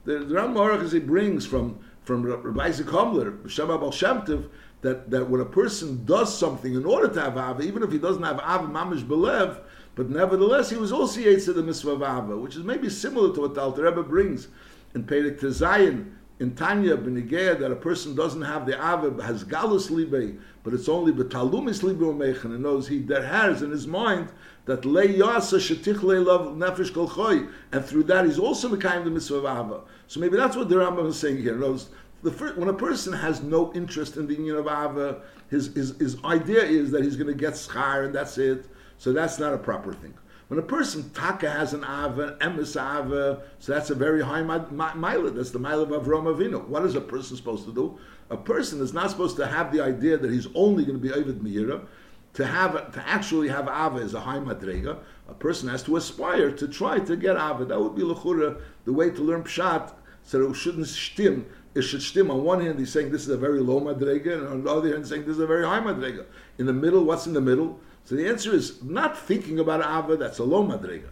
The, 0.04 0.20
the 0.20 0.36
Ram 0.36 0.90
he 0.90 1.00
brings 1.00 1.46
from, 1.46 1.80
from 2.04 2.24
Rabbi 2.24 2.66
Isaac 2.66 2.88
Homler, 2.88 3.40
Shabbat 3.44 3.80
Baal 3.80 3.92
Shem 3.92 4.50
that, 4.82 5.12
that 5.12 5.30
when 5.30 5.42
a 5.42 5.46
person 5.46 6.04
does 6.06 6.36
something 6.36 6.74
in 6.74 6.86
order 6.86 7.08
to 7.08 7.22
have 7.22 7.38
Ava, 7.38 7.62
even 7.62 7.84
if 7.84 7.92
he 7.92 8.00
doesn't 8.00 8.24
have 8.24 8.38
Ava 8.38 8.68
Mamish 8.68 9.04
Belev, 9.04 9.60
but 9.94 10.10
nevertheless 10.10 10.70
he 10.70 10.78
was 10.78 10.92
also 10.92 11.20
Yates 11.20 11.48
of 11.48 11.56
the 11.56 11.64
Mitzvah 11.64 11.92
of 11.92 12.02
Ava, 12.02 12.38
which 12.38 12.56
is 12.56 12.64
maybe 12.64 12.90
similar 12.90 13.34
to 13.34 13.42
what 13.42 13.54
the 13.54 13.62
Alter 13.62 13.84
Rebbe 13.84 14.04
brings 14.04 14.48
in 14.96 15.04
Perek 15.04 15.40
Tezayin, 15.40 16.14
in 16.42 16.56
Tanya 16.56 16.98
Benigea 16.98 17.60
that 17.60 17.72
a 17.72 17.76
person 17.76 18.16
doesn't 18.16 18.42
have 18.42 18.66
the 18.66 18.74
Ava, 18.74 19.24
has 19.24 19.44
Galus 19.44 19.92
Libe, 19.92 20.40
but 20.64 20.74
it's 20.74 20.90
only 20.90 21.12
Betalumis 21.14 21.84
Libe 21.84 22.00
Umechen, 22.00 22.46
and 22.46 22.64
knows 22.64 22.88
he 22.88 22.98
that 23.04 23.24
has 23.24 23.62
in 23.62 23.70
his 23.70 23.86
mind 23.86 24.28
that 24.66 24.84
Le 24.84 25.04
Yasa 25.08 25.60
Shetich 25.60 26.02
Love 26.02 26.56
Nefesh 26.56 26.92
Kol 26.96 27.08
Choy, 27.08 27.48
and 27.72 27.86
through 27.86 28.04
that 28.06 28.26
he's 28.26 28.40
also 28.40 28.76
Mekayim 28.76 29.04
the 29.04 29.12
Mitzvah 29.12 29.36
of 29.36 29.46
Ava. 29.46 29.82
So 30.08 30.20
maybe 30.20 30.36
that's 30.36 30.56
what 30.56 30.68
the 30.68 30.78
Rambam 30.78 31.10
is 31.10 31.20
saying 31.20 31.38
here. 31.38 31.56
Knows 31.56 31.90
the 32.24 32.32
first, 32.32 32.58
when 32.58 32.70
a 32.70 32.74
person 32.74 33.14
has 33.14 33.44
no 33.44 33.72
interest 33.74 34.18
in 34.18 34.26
the 34.26 34.34
union 34.34 34.56
of 34.56 34.66
Ava, 34.66 35.22
his, 35.52 35.68
his, 35.76 35.96
his 35.98 36.24
idea 36.24 36.64
is 36.64 36.90
that 36.90 37.04
he's 37.04 37.18
going 37.18 37.28
to 37.28 37.36
get 37.36 37.54
schar 37.54 38.04
and 38.06 38.16
that's 38.16 38.40
it. 38.40 38.66
So 38.98 39.14
that's 39.14 39.38
not 39.38 39.54
a 39.54 39.60
proper 39.60 39.94
thing. 39.94 40.16
When 40.52 40.60
a 40.60 40.64
person 40.64 41.10
taka 41.12 41.50
has 41.50 41.74
an 41.74 41.86
ava, 41.86 42.36
emes 42.42 42.76
ava, 42.76 43.42
so 43.60 43.72
that's 43.72 43.90
a 43.90 43.96
very 43.96 44.22
high 44.22 44.42
mila. 44.42 45.32
That's 45.32 45.52
the 45.52 45.60
mila 45.60 45.84
of 45.84 46.04
Avram 46.04 46.26
Avinu. 46.26 46.68
What 46.68 46.84
is 46.84 46.94
a 46.94 47.00
person 47.00 47.38
supposed 47.38 47.64
to 47.68 47.74
do? 47.74 47.98
A 48.30 48.36
person 48.36 48.82
is 48.82 48.92
not 48.92 49.12
supposed 49.12 49.38
to 49.38 49.48
have 49.48 49.72
the 49.72 49.80
idea 49.80 50.18
that 50.18 50.30
he's 50.30 50.48
only 50.54 50.84
going 50.84 51.02
to 51.02 51.02
be 51.02 51.14
Ovid 51.14 51.40
Meira. 51.40 51.86
To 52.34 52.46
have 52.46 52.92
to 52.92 53.08
actually 53.08 53.48
have 53.48 53.70
ava 53.70 54.00
is 54.00 54.14
a 54.14 54.20
high 54.20 54.40
madrega. 54.40 54.98
A 55.30 55.34
person 55.34 55.70
has 55.70 55.84
to 55.84 55.96
aspire 55.96 56.52
to 56.52 56.68
try 56.68 57.00
to 57.00 57.16
get 57.16 57.38
ava. 57.38 57.64
That 57.64 57.80
would 57.80 57.96
be 57.96 58.02
lechura 58.02 58.60
the 58.84 58.92
way 58.92 59.10
to 59.10 59.22
learn 59.22 59.44
pshat. 59.44 59.94
So 60.24 60.50
it 60.50 60.54
shouldn't 60.56 60.88
stim. 60.88 61.46
It 61.76 61.84
should 61.84 62.02
stim. 62.02 62.30
On 62.30 62.44
one 62.44 62.60
hand, 62.60 62.78
he's 62.78 62.92
saying 62.92 63.14
this 63.14 63.22
is 63.22 63.30
a 63.30 63.38
very 63.38 63.62
low 63.62 63.80
madrega, 63.80 64.40
and 64.40 64.48
on 64.50 64.64
the 64.66 64.70
other 64.70 64.92
hand, 64.92 65.08
saying 65.08 65.22
this 65.22 65.38
is 65.38 65.40
a 65.40 65.48
very 65.48 65.64
high 65.64 65.80
madrega. 65.80 66.26
In 66.58 66.66
the 66.66 66.74
middle, 66.74 67.06
what's 67.06 67.26
in 67.26 67.32
the 67.32 67.40
middle? 67.40 67.80
So 68.04 68.16
the 68.16 68.28
answer 68.28 68.54
is 68.54 68.84
not 68.84 69.18
thinking 69.18 69.60
about 69.60 69.82
Ava, 69.82 70.18
that's 70.18 70.40
a 70.40 70.44
low 70.44 70.64
madrega. 70.64 71.10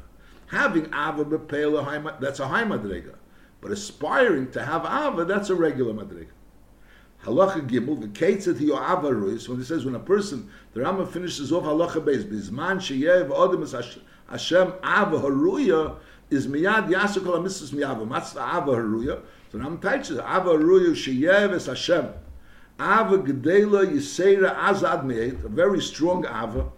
Having 0.48 0.88
Ava 0.88 1.26
bepela, 1.26 2.20
that's 2.20 2.40
a 2.40 2.48
high 2.48 2.64
madrega. 2.64 3.16
But 3.62 3.72
aspiring 3.72 4.52
to 4.52 4.66
have 4.66 4.86
Ava, 4.86 5.26
that's 5.26 5.50
a 5.50 5.56
regular 5.56 5.94
madrega. 5.94 6.32
Halacha 7.24 7.70
Gimel, 7.70 8.02
the 8.02 8.08
Ketzet 8.08 8.62
Ava 8.62 9.14
Ruiz, 9.14 9.48
when 9.48 9.60
he 9.60 9.66
says 9.66 9.86
when 9.86 9.96
a 9.96 10.00
person, 10.00 10.50
the 10.74 10.80
Rambam 10.80 11.10
finishes 11.10 11.52
off 11.52 11.64
Halacha 11.64 12.02
Beis, 12.02 12.24
Bizman 12.24 12.78
Sheyev 12.78 13.30
Odem 13.30 13.96
Hashem 14.30 14.74
Ava 14.84 15.20
Haruya, 15.20 15.98
is 16.30 16.48
miyad 16.48 16.90
yasuk 16.90 17.26
al 17.26 17.42
mitzvahs 17.42 17.72
miyava. 17.72 18.06
What's 18.06 18.34
the 18.34 18.42
ava 18.42 18.72
haruya? 18.72 19.22
So 19.52 19.60
Ram 19.60 19.80
teaches 19.80 20.18
ava 20.20 20.52
haruya 20.52 20.92
sheyev 20.92 21.54
es 21.54 21.66
Hashem. 21.66 22.10
Ava 22.80 23.18
gedela 23.18 23.86
yiseira 23.86 24.56
azad 24.56 25.06
me'et, 25.06 25.44
a 25.44 25.50
very 25.50 25.82
strong 25.82 26.26
ava. 26.26 26.72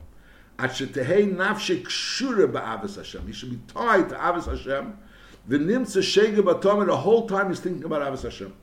at 0.61 0.75
she 0.75 0.85
tehei 0.85 1.35
naf 1.35 1.59
she 1.59 1.81
kshure 1.81 2.51
ba 2.51 2.59
Abbas 2.59 2.95
Hashem. 2.95 3.31
He 3.31 3.47
be 3.47 3.59
tied 3.67 4.09
to 4.09 4.29
Abbas 4.29 4.45
Hashem. 4.45 4.97
The 5.47 5.57
nimtze 5.57 6.01
shege 6.01 6.43
ba 6.45 6.59
tome 6.61 6.85
the 6.85 6.95
whole 6.95 7.27
time 7.27 7.51
is 7.51 7.59
thinking 7.59 7.83
about 7.83 8.01
Abbas 8.01 8.23
Hashem. 8.23 8.53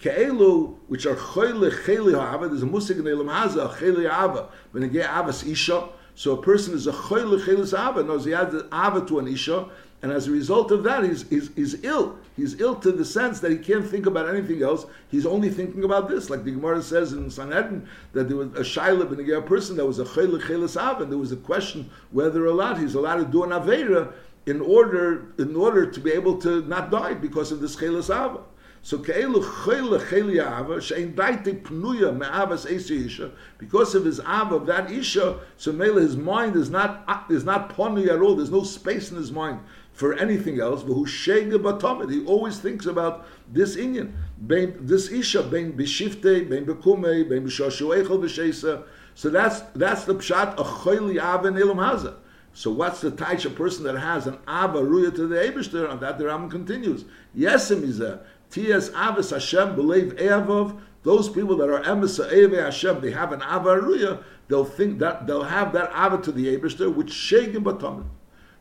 Ke 0.00 0.06
elu, 0.06 0.74
which 0.88 1.06
are 1.06 1.14
choy 1.14 1.54
le 1.54 1.70
cheli 1.70 2.14
ha 2.14 2.34
Abba, 2.34 2.48
there's 2.48 2.62
a 2.62 2.66
musik 2.66 2.98
in 2.98 3.04
the 3.04 3.10
Elam 3.12 3.28
Hazah, 3.28 3.76
cheli 3.76 4.10
ha 4.10 4.48
when 4.72 4.82
he 4.82 4.88
gave 4.88 5.04
Abbas 5.04 5.44
Isha, 5.44 5.88
So 6.14 6.32
a 6.32 6.42
person 6.42 6.74
is 6.74 6.86
a 6.86 6.92
choy 6.92 7.22
lechelis 7.22 7.72
ava, 7.78 8.02
knows 8.02 8.24
he 8.24 8.32
has 8.32 8.52
an 8.52 8.68
ava 8.72 9.06
to 9.06 9.18
an 9.18 9.28
isha, 9.28 9.68
and 10.02 10.10
as 10.10 10.26
a 10.26 10.32
result 10.32 10.72
of 10.72 10.82
that, 10.82 11.04
he's, 11.04 11.28
he's, 11.28 11.54
he's 11.54 11.84
ill. 11.84 12.18
He's 12.36 12.60
ill 12.60 12.74
to 12.76 12.90
the 12.90 13.04
sense 13.04 13.38
that 13.38 13.52
he 13.52 13.58
can't 13.58 13.86
think 13.86 14.06
about 14.06 14.28
anything 14.28 14.60
else. 14.60 14.84
He's 15.08 15.24
only 15.24 15.48
thinking 15.48 15.84
about 15.84 16.08
this. 16.08 16.28
Like 16.28 16.42
the 16.44 16.50
Gemara 16.50 16.82
says 16.82 17.12
in 17.12 17.30
Sanhedrin, 17.30 17.88
that 18.12 18.26
there 18.26 18.36
was 18.36 18.48
a 18.48 18.60
shaila 18.62 19.10
and 19.12 19.30
a 19.30 19.42
person 19.42 19.76
that 19.76 19.86
was 19.86 20.00
a 20.00 20.04
chayla 20.04 20.40
chayla 20.40 21.02
and 21.02 21.10
there 21.10 21.18
was 21.18 21.30
a 21.30 21.36
question 21.36 21.88
whether 22.10 22.52
not 22.52 22.78
he's 22.78 22.96
allowed 22.96 23.16
to 23.16 23.24
do 23.24 23.44
an 23.44 23.50
avera 23.50 24.12
in 24.46 24.60
order 24.60 25.26
in 25.38 25.54
order 25.54 25.88
to 25.88 26.00
be 26.00 26.10
able 26.10 26.36
to 26.38 26.62
not 26.62 26.90
die 26.90 27.14
because 27.14 27.52
of 27.52 27.60
this 27.60 27.76
chelas 27.76 28.10
ava. 28.10 28.40
So 28.84 28.98
ke'elu 28.98 29.44
chele 29.44 30.00
cheli 30.08 30.40
ava 30.40 30.78
shein 30.78 31.14
daite 31.14 31.62
pnuya 31.62 32.16
me'avas 32.16 32.66
esi 32.66 33.06
isha 33.06 33.30
because 33.58 33.94
of 33.94 34.04
his 34.04 34.18
ava 34.18 34.56
of 34.56 34.66
that 34.66 34.90
isha. 34.90 35.38
So 35.58 35.70
mele 35.70 35.98
his 35.98 36.16
mind 36.16 36.56
is 36.56 36.70
not 36.70 37.04
is 37.30 37.44
not 37.44 37.70
ponu 37.76 38.08
at 38.08 38.20
all. 38.20 38.34
There's 38.34 38.50
no 38.50 38.64
space 38.64 39.12
in 39.12 39.16
his 39.16 39.30
mind 39.30 39.60
for 39.92 40.14
anything 40.14 40.60
else. 40.60 40.82
But 40.82 40.94
who 40.94 41.04
He 41.04 42.24
always 42.26 42.58
thinks 42.58 42.86
about 42.86 43.26
this 43.52 43.76
Indian, 43.76 44.16
this 44.38 45.10
isha, 45.10 45.42
bein 45.42 45.72
b'shifte, 45.72 46.48
bein 46.48 46.66
b'kumei, 46.66 47.28
bein 47.28 47.44
b'shoshu 47.44 48.04
echel 48.04 48.18
b'sheisa. 48.18 48.84
So 49.14 49.28
that's 49.28 49.60
that's 49.74 50.04
the 50.04 50.14
pshat 50.14 50.54
of 50.56 50.66
chayli 50.66 51.16
ava 51.16 51.48
in 51.48 51.58
elam 51.58 51.76
hazah. 51.76 52.14
So 52.54 52.70
what's 52.70 53.00
the 53.00 53.10
type 53.10 53.44
of 53.44 53.54
person 53.54 53.84
that 53.84 53.96
has 53.98 54.26
an 54.26 54.34
ava 54.48 54.80
ruya 54.80 55.14
to 55.14 55.26
the 55.26 55.36
Eibishter? 55.36 55.90
And 55.90 56.00
that 56.00 56.18
the 56.18 56.26
Ram 56.26 56.50
continues. 56.50 57.04
Yesim 57.36 57.82
is 57.82 58.00
a 58.00 58.20
Tias 58.50 58.92
avis 58.94 59.30
Hashem 59.30 59.74
believe 59.74 60.14
eavov. 60.16 60.78
Those 61.02 61.28
people 61.28 61.56
that 61.56 61.70
are 61.70 61.82
emisa 61.82 62.32
eve 62.32 62.52
Hashem, 62.52 63.00
they 63.00 63.10
have 63.10 63.32
an 63.32 63.42
ava 63.42 63.80
ruya. 63.80 64.22
They'll 64.48 64.64
think 64.64 64.98
that 64.98 65.26
they'll 65.26 65.44
have 65.44 65.72
that 65.72 65.90
ava 65.94 66.20
to 66.22 66.32
the 66.32 66.54
Eibishter, 66.56 66.94
which 66.94 67.08
shegim 67.08 67.64
batomim. 67.64 68.04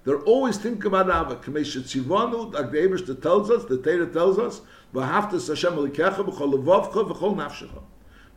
They're 0.03 0.19
always 0.21 0.57
thinking 0.57 0.87
about 0.87 1.07
ava. 1.07 1.39
Kamesha 1.41 1.81
tzivonu, 1.81 2.53
like 2.53 2.71
the 2.71 2.77
Eibishter 2.77 3.21
tells 3.21 3.51
us, 3.51 3.65
the 3.65 3.77
Torah 3.77 4.07
tells 4.07 4.39
us, 4.39 4.61
v'haftas 4.93 5.47
Hashem 5.47 5.73
alikecha 5.73 6.25
b'chol 6.25 6.53
levavcha 6.53 7.11
v'chol 7.11 7.35
nafshecha. 7.35 7.81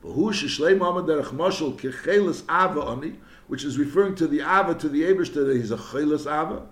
V'hu 0.05 0.31
shishlei 0.31 0.75
amar 0.75 1.03
derech 1.03 1.33
moshel 1.33 1.75
kechelis 1.79 2.43
ava 2.51 2.85
oni 2.85 3.15
which 3.49 3.65
is 3.65 3.79
referring 3.79 4.15
to 4.17 4.27
the 4.27 4.41
Ava, 4.41 4.75
to 4.75 4.89
the 4.89 5.03
Ebershter, 5.03 5.47
that 5.47 5.57
he's 5.57 5.71
a 5.71 5.77
Chaylas 5.77 6.23
Ava. 6.23 6.67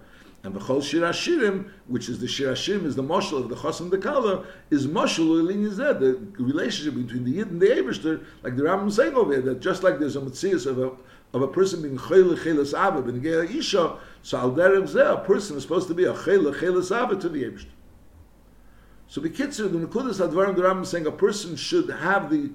And 0.44 0.54
the 0.54 0.61
Chol 0.61 0.82
Shir 0.82 1.02
Hashirim, 1.02 1.70
which 1.87 2.08
is 2.08 2.18
the 2.18 2.26
Shir 2.26 2.52
Hashirim, 2.52 2.84
is 2.84 2.96
the 2.96 3.02
Moshel 3.02 3.38
of 3.38 3.49
the 3.49 3.54
Chosim 3.54 3.90
the 3.90 3.99
Kala, 3.99 4.44
is 4.70 4.88
Moshel 4.88 5.26
Ulin 5.26 5.76
the 5.76 6.42
relationship 6.42 6.94
between 6.94 7.25
the 7.25 7.32
Yid 7.32 7.49
and 7.49 7.61
the 7.61 7.66
Ebershter, 7.66 8.25
like 8.42 8.56
the 8.56 8.62
Rambam 8.62 8.90
saying 8.90 9.14
over 9.14 9.32
here, 9.32 9.42
that 9.42 9.61
just 9.61 9.82
like 9.82 10.00
there's 10.00 10.16
a 10.16 10.20
Metzias 10.20 10.66
of 10.66 10.78
a, 10.80 10.90
of 11.32 11.42
a 11.42 11.48
person 11.48 11.82
being 11.82 11.98
Chayla 11.98 12.36
Chaylas 12.36 12.78
Ava, 12.78 13.02
ben 13.02 13.20
Geha 13.20 13.44
Isha, 13.44 13.96
so 14.22 14.38
Al 14.38 14.50
Derek 14.50 14.94
a 14.94 15.16
person 15.24 15.56
is 15.56 15.62
supposed 15.62 15.88
to 15.88 15.94
be 15.94 16.04
a 16.04 16.12
Chayla 16.12 16.54
Chaylas 16.54 16.94
Ava 16.96 17.16
to 17.16 17.28
the 17.28 17.44
Ebershter. 17.44 17.66
So 19.08 19.20
Bekitzer, 19.20 19.70
the 19.70 19.78
Nekudas 19.78 20.26
Advarim, 20.26 20.56
the 20.56 20.62
Rambam 20.62 20.86
saying 20.86 21.06
a 21.06 21.12
person 21.12 21.56
should 21.56 21.88
have 21.90 22.30
the 22.30 22.52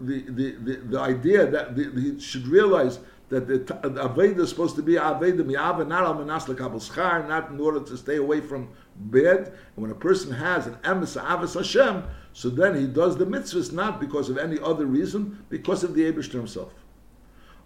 the, 0.00 0.20
the, 0.28 0.50
the, 0.52 0.76
the 0.90 1.00
idea 1.00 1.46
that 1.46 1.74
the, 1.74 1.90
he 1.98 2.20
should 2.20 2.46
realize 2.46 3.00
that 3.30 3.46
the, 3.46 3.58
the 3.58 4.08
Aveda 4.08 4.40
is 4.40 4.50
supposed 4.50 4.76
to 4.76 4.82
be 4.82 4.94
Aveda 4.94 5.44
Mi'ava, 5.44 5.84
not 5.84 6.04
Al 6.04 6.14
Manas 6.14 6.44
Schar, 6.44 7.26
not 7.28 7.50
in 7.50 7.60
order 7.60 7.80
to 7.80 7.96
stay 7.96 8.16
away 8.16 8.40
from 8.40 8.68
bad. 8.96 9.38
And 9.38 9.76
when 9.76 9.90
a 9.90 9.94
person 9.94 10.32
has 10.32 10.66
an 10.66 10.74
Emes 10.82 11.20
Avas 11.20 11.54
Hashem, 11.54 12.04
so 12.32 12.50
then 12.50 12.74
he 12.74 12.86
does 12.86 13.16
the 13.16 13.24
mitzvahs 13.24 13.72
not 13.72 14.00
because 14.00 14.28
of 14.28 14.36
any 14.36 14.58
other 14.60 14.86
reason, 14.86 15.44
because 15.48 15.84
of 15.84 15.94
the 15.94 16.12
Abishter 16.12 16.34
himself. 16.34 16.72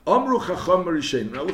Amru 0.07 0.39
Chacham 0.39 0.85
Rishain. 0.85 1.33
Now, 1.33 1.45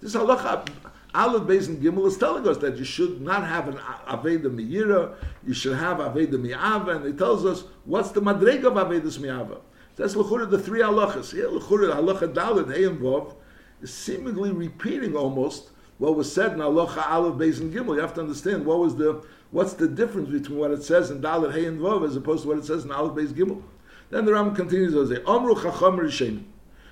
this 0.00 0.14
halacha, 0.14 0.68
Aleph 1.14 1.42
Beis 1.44 1.68
and 1.68 1.80
Gimel 1.80 2.06
is 2.08 2.18
telling 2.18 2.46
us 2.48 2.58
that 2.58 2.76
you 2.76 2.84
should 2.84 3.20
not 3.20 3.46
have 3.46 3.68
an 3.68 3.76
Aveda 4.08 4.46
Meira, 4.46 5.14
you 5.46 5.54
should 5.54 5.76
have 5.76 5.98
Aveda 5.98 6.32
Mi'ava, 6.32 6.96
and 6.96 7.06
it 7.06 7.16
tells 7.16 7.46
us 7.46 7.62
what's 7.84 8.10
the 8.10 8.20
Madrega 8.20 8.64
of 8.64 8.74
Avedas 8.74 9.20
Mi'ava. 9.20 9.60
That's 9.94 10.14
Lechura, 10.14 10.50
the 10.50 10.58
three 10.58 10.80
halachas. 10.80 11.32
Here, 11.32 11.48
Lechura, 11.48 11.94
halacha 11.94 12.32
Dalit, 12.34 12.74
Hey 12.74 12.84
involved, 12.84 13.36
is 13.82 13.94
seemingly 13.94 14.50
repeating 14.50 15.14
almost 15.14 15.70
what 15.98 16.16
was 16.16 16.32
said 16.32 16.52
in 16.54 16.58
halacha 16.58 17.08
Aleph, 17.08 17.34
Beis, 17.34 17.60
and 17.60 17.72
Gimel. 17.72 17.94
You 17.94 18.00
have 18.00 18.14
to 18.14 18.20
understand 18.20 18.66
what 18.66 18.80
was 18.80 18.96
the, 18.96 19.24
what's 19.52 19.74
the 19.74 19.86
difference 19.86 20.28
between 20.28 20.58
what 20.58 20.72
it 20.72 20.82
says 20.82 21.12
in 21.12 21.20
Dalit, 21.20 21.52
Hey 21.52 21.66
and 21.66 21.80
Vav, 21.80 22.04
as 22.04 22.16
opposed 22.16 22.42
to 22.42 22.48
what 22.48 22.58
it 22.58 22.64
says 22.64 22.84
in 22.84 22.90
Aleph, 22.90 23.14
Beis, 23.14 23.32
Gimel. 23.32 23.62
Then 24.10 24.24
the 24.24 24.32
Ram 24.32 24.56
continues 24.56 24.92
to 24.94 25.06
say, 25.06 25.22
Omru 25.22 25.54
Chacham 25.62 25.98
Rishen, 25.98 26.44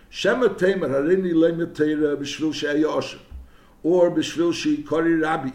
Shema 0.09 0.49
Temer 0.49 0.89
Harini 0.89 1.33
Lemet 1.33 1.75
Teira 1.75 2.17
B'Shvil 2.17 2.55
She'aya 2.55 2.87
Osher, 2.87 3.21
or 3.83 4.11
B'Shvil 4.11 4.53
She'ikori 4.53 5.23
Rabbi, 5.23 5.51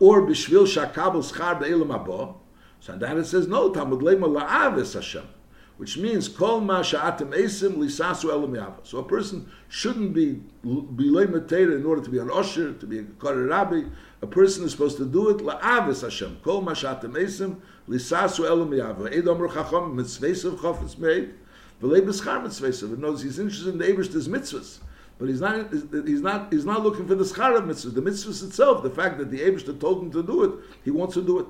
or 0.00 0.22
B'Shvil 0.22 0.66
Sha'kabel 0.66 1.22
Schar 1.22 1.58
Be'elam 1.58 1.94
Abba. 1.94 2.34
So 2.80 2.96
that 2.96 3.16
it 3.16 3.24
says, 3.24 3.48
no, 3.48 3.70
Talmud 3.70 4.00
Lema 4.00 4.28
La'avis 4.28 4.94
Hashem 4.94 5.26
which 5.76 5.98
means 5.98 6.28
kol 6.28 6.60
ma 6.60 6.82
sha'atim 6.82 7.34
esim 7.34 7.76
lisasu 7.76 8.30
elam 8.30 8.52
Yava. 8.54 8.78
So 8.84 8.98
a 8.98 9.02
person 9.02 9.50
shouldn't 9.68 10.14
be 10.14 10.34
be 10.62 11.10
lematera 11.10 11.76
in 11.76 11.84
order 11.84 12.00
to 12.02 12.10
be 12.10 12.18
an 12.18 12.30
usher, 12.32 12.72
to 12.74 12.86
be 12.86 13.00
a 13.00 13.02
kari 13.20 13.44
rabbi. 13.44 13.82
A 14.22 14.26
person 14.26 14.64
is 14.64 14.72
supposed 14.72 14.96
to 14.98 15.04
do 15.04 15.30
it 15.30 15.38
la'avis 15.38 16.02
Hashem. 16.02 16.38
Kol 16.44 16.60
ma 16.60 16.72
sha'atim 16.72 17.14
esim 17.14 17.56
lisasu 17.88 18.46
elam 18.48 18.70
yava. 18.70 19.12
Eid 19.12 19.26
omer 19.26 19.48
chacham 19.48 19.96
mitzvesav 19.96 20.58
chofetz 20.58 20.96
meid. 20.98 21.34
V'lei 21.82 22.00
b'schar 22.00 22.42
mitzvesav. 22.42 22.92
It 22.92 22.98
knows 22.98 23.22
he's 23.22 23.38
interested 23.38 23.70
in 23.70 23.78
the 23.78 23.86
Ebershter's 23.86 24.28
mitzvahs. 24.28 24.78
But 25.18 25.28
he's 25.28 25.40
not, 25.40 25.72
he's 25.72 26.20
not, 26.20 26.52
he's 26.52 26.64
not 26.64 26.82
looking 26.82 27.06
for 27.06 27.14
the 27.14 27.24
schar 27.24 27.56
of 27.56 27.64
mitzvahs. 27.64 27.94
The 27.94 28.02
mitzvahs 28.02 28.42
itself, 28.44 28.82
the 28.82 28.90
fact 28.90 29.18
that 29.18 29.30
the 29.30 29.40
Ebershter 29.40 29.78
told 29.78 30.02
him 30.02 30.10
to 30.10 30.22
do 30.22 30.44
it, 30.44 30.52
he 30.84 30.90
wants 30.90 31.14
to 31.14 31.22
do 31.22 31.40
it. 31.40 31.46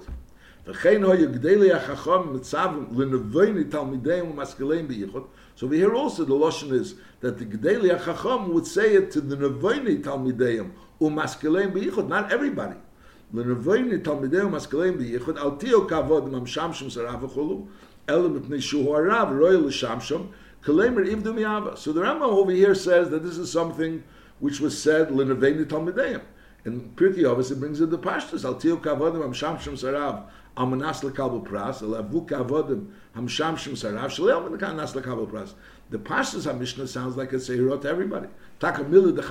וכן 0.67 1.03
הו 1.05 1.15
יגדלי 1.15 1.73
החכם 1.73 2.33
מצב 2.35 2.69
לנבויני 2.97 3.65
תלמידיהם 3.65 4.31
ומשכיליהם 4.31 4.89
בייחוד. 4.89 5.23
So 5.57 5.67
we 5.67 5.77
hear 5.77 5.95
also 5.95 6.25
the 6.25 6.35
Lashon 6.35 6.73
is 6.73 6.95
that 7.21 7.39
the 7.39 7.45
Gdeli 7.45 7.91
HaChacham 7.99 8.49
would 8.49 8.67
say 8.67 8.95
it 8.95 9.11
to 9.13 9.21
the 9.21 9.37
Nevoini 9.37 10.03
Talmideim 10.03 10.71
u'maskileim 11.01 11.73
b'yichud, 11.73 12.09
not 12.09 12.33
everybody. 12.33 12.77
לנבויני 13.35 13.99
תלמידיהם 13.99 14.47
ומשכיליהם 14.47 14.99
בייחוד, 14.99 15.39
על 15.39 15.51
תיו 15.59 15.89
כבוד 15.89 16.33
ממשמשם 16.33 16.91
שרב 16.91 17.25
וכולו, 17.25 17.55
אלא 17.55 17.67
So 18.07 18.29
the 18.29 18.41
Rambam 22.01 22.23
over 22.23 22.51
here 22.53 22.75
says 22.75 23.09
that 23.11 23.23
this 23.23 23.39
is 23.39 23.51
something 23.51 24.05
which 24.41 24.61
was 24.61 24.81
said 24.81 25.09
Talmideim. 25.09 26.21
And 26.65 26.95
Pirkei 26.97 27.51
it 27.51 27.61
brings 27.61 27.81
in 27.81 27.91
the 27.91 27.99
pashtus 27.99 28.45
al 28.45 28.57
tiu 28.57 28.79
kavodim 28.79 29.23
am 29.25 29.33
sarav 29.33 30.25
lekabel 31.03 31.47
pras 31.47 31.81
kavodim 32.27 32.91
am 33.15 33.27
sarav 33.75 34.11
lekabel 34.95 35.27
pras. 35.31 35.55
The 35.91 35.99
pashtus 35.99 36.47
Mishnah 36.59 36.87
sounds 36.89 37.17
like 37.17 37.33
a 37.33 37.37
seirot 37.37 37.83
to 37.83 37.89
everybody. 37.89 38.29
Takamila 38.61 39.15
de 39.15 39.23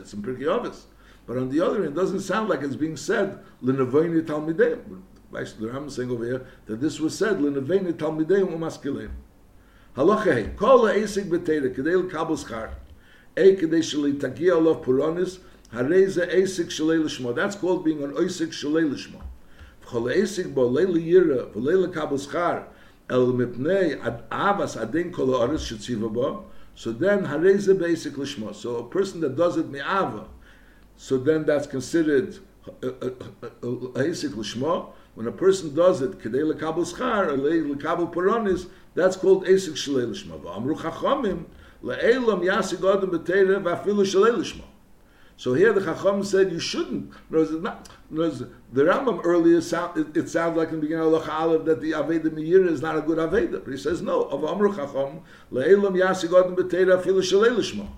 it's 0.00 0.12
in 0.12 0.22
pretty 0.22 0.46
obvious. 0.46 0.86
but 1.26 1.36
on 1.36 1.48
the 1.48 1.60
other 1.60 1.82
hand, 1.82 1.96
it 1.96 2.00
doesn't 2.00 2.20
sound 2.20 2.48
like 2.48 2.62
it's 2.62 2.76
being 2.76 2.96
said 2.96 3.38
talmideim. 3.62 5.02
The 5.34 5.68
Ram 5.68 5.90
saying 5.90 6.12
over 6.12 6.24
here 6.24 6.46
that 6.66 6.80
this 6.80 7.00
was 7.00 7.18
said, 7.18 7.40
l'nevoini 7.40 7.92
talmideim 7.92 8.56
umaskileim. 8.56 9.10
Halacha 9.96 10.54
kol 10.56 10.86
ha'esig 10.86 11.28
b'teira, 11.28 11.74
kedei 11.74 11.96
l'kabel 11.96 12.36
schar, 12.36 12.70
ei 13.36 13.56
kedei 13.56 13.82
shali 13.82 14.12
tagia 14.14 14.54
olav 14.54 14.84
puronis, 14.84 15.40
hareza 15.72 16.24
esig 16.32 16.66
shalei 16.66 17.02
l'shmo. 17.02 17.34
That's 17.34 17.56
called 17.56 17.84
being 17.84 18.04
an 18.04 18.12
oisig 18.12 18.50
shalei 18.50 18.88
l'shmo. 18.88 19.22
V'chol 19.84 20.14
esig 20.14 20.54
bo 20.54 20.70
leili 20.70 21.04
yira, 21.04 21.52
v'leili 21.52 21.92
kabel 21.92 22.18
schar, 22.18 22.66
el 23.10 23.32
mipnei 23.32 24.00
ad 24.06 24.30
avas 24.30 24.80
adin 24.80 25.10
kol 25.10 25.36
ha'aris 25.36 25.62
shetziva 25.68 26.12
bo, 26.12 26.44
so 26.76 26.92
then 26.92 27.24
hareza 27.26 27.76
basic 27.76 28.16
l'shmo. 28.16 28.54
So 28.54 28.76
a 28.76 28.88
person 28.88 29.20
that 29.22 29.36
does 29.36 29.56
it 29.56 29.68
mi'ava, 29.68 30.28
so 30.96 31.18
then 31.18 31.44
that's 31.44 31.66
considered. 31.66 32.38
When 35.14 35.26
a 35.26 35.32
person 35.32 35.74
does 35.74 36.00
it, 36.00 36.18
kedei 36.18 36.44
l'kabel 36.46 36.84
schar, 36.84 37.26
or 37.28 37.36
l'kabel 37.36 38.12
puronis, 38.12 38.68
that's 38.94 39.16
called 39.16 39.44
esig 39.44 39.74
shalei 39.74 40.06
l'shmo. 40.08 40.40
V'amru 40.40 40.74
le'elam 41.82 42.42
yasig 42.42 42.82
adam 42.82 43.10
b'teira 43.10 43.60
v'afilu 43.62 44.04
shalei 44.04 44.36
l'shmo. 44.36 44.64
So 45.36 45.52
here 45.52 45.72
the 45.72 45.80
Chacham 45.80 46.22
said 46.22 46.52
you 46.52 46.60
shouldn't. 46.60 47.12
Not, 47.28 47.88
the 48.08 48.48
Rambam 48.82 49.20
earlier 49.24 49.60
sound, 49.60 50.16
it, 50.16 50.28
sounds 50.28 50.56
like 50.56 50.68
in 50.68 50.76
the 50.76 50.80
beginning 50.82 51.12
of 51.12 51.28
Aleph 51.28 51.64
that 51.64 51.80
the 51.80 51.90
Aveda 51.90 52.32
Meir 52.32 52.64
is 52.64 52.80
not 52.80 52.96
a 52.96 53.02
good 53.02 53.18
Aveda. 53.18 53.64
But 53.64 53.72
he 53.72 53.76
says 53.76 54.00
no. 54.00 54.22
Of 54.22 54.44
Amru 54.44 54.72
Chacham 54.74 55.22
le'elam 55.50 55.96
yasig 55.96 56.28
odem 56.28 56.54
b'teira 56.56 57.02
afilu 57.02 57.20
shalei 57.20 57.50
l'shma. 57.50 57.88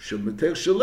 So 0.00 0.16
das 0.16 0.66
is. 0.66 0.76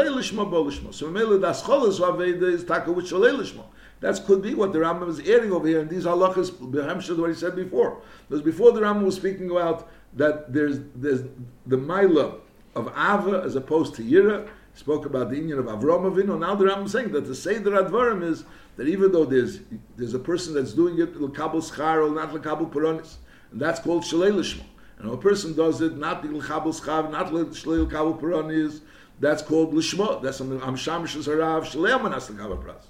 That 4.02 4.26
could 4.26 4.42
be 4.42 4.54
what 4.54 4.74
the 4.74 4.80
Rambam 4.80 5.10
is 5.10 5.20
adding 5.22 5.54
over 5.54 5.68
here, 5.68 5.80
and 5.80 5.90
these 5.90 6.04
halachas, 6.04 6.52
Behemshah, 6.52 7.18
what 7.18 7.30
he 7.30 7.36
said 7.36 7.56
before. 7.56 8.02
Because 8.28 8.44
before 8.44 8.74
the 8.74 8.82
Rambam 8.82 9.04
was 9.04 9.16
speaking 9.16 9.50
about 9.50 9.90
that 10.16 10.52
there's 10.52 10.80
there's 10.96 11.22
the 11.66 11.78
Maila 11.78 12.40
of 12.76 12.88
Ava 12.90 13.42
as 13.44 13.56
opposed 13.56 13.96
to 13.96 14.04
Yira, 14.04 14.48
spoke 14.74 15.06
about 15.06 15.30
the 15.30 15.38
union 15.38 15.60
of 15.60 15.66
Avram 15.66 16.12
Avinu. 16.12 16.38
Now 16.38 16.56
the 16.56 16.66
Rambam 16.66 16.86
is 16.86 16.92
saying 16.92 17.12
that 17.14 17.26
the 17.26 17.36
Seder 17.36 17.72
Advarim 17.72 18.22
is 18.22 18.44
that 18.76 18.88
even 18.88 19.12
though 19.12 19.26
there's 19.26 19.62
there's 19.96 20.14
a 20.14 20.20
person 20.20 20.54
that's 20.54 20.74
doing 20.74 21.00
it 21.00 21.20
l'kabel 21.20 21.62
schar 21.62 22.06
or 22.06 22.14
not 22.14 22.34
l'kabel 22.34 22.70
puronis, 22.70 23.16
and 23.52 23.62
that's 23.62 23.80
called 23.80 24.04
shalei 24.04 24.32
lishma. 24.32 24.64
And 25.00 25.10
a 25.10 25.18
person 25.18 25.56
does 25.56 25.82
it 25.82 25.98
not 25.98 26.26
l'kabel 26.26 26.80
schar, 26.80 27.10
not 27.10 27.34
l'kabel 27.34 28.20
puronis, 28.20 28.82
that's 29.20 29.42
called 29.42 29.74
lishma. 29.74 30.22
That's 30.22 30.42
am 30.42 30.50
shamish 30.50 31.16
harav 31.16 31.64
shalei 31.66 31.98
amanas 31.98 32.30
l'kabel 32.30 32.62
pras. 32.64 32.86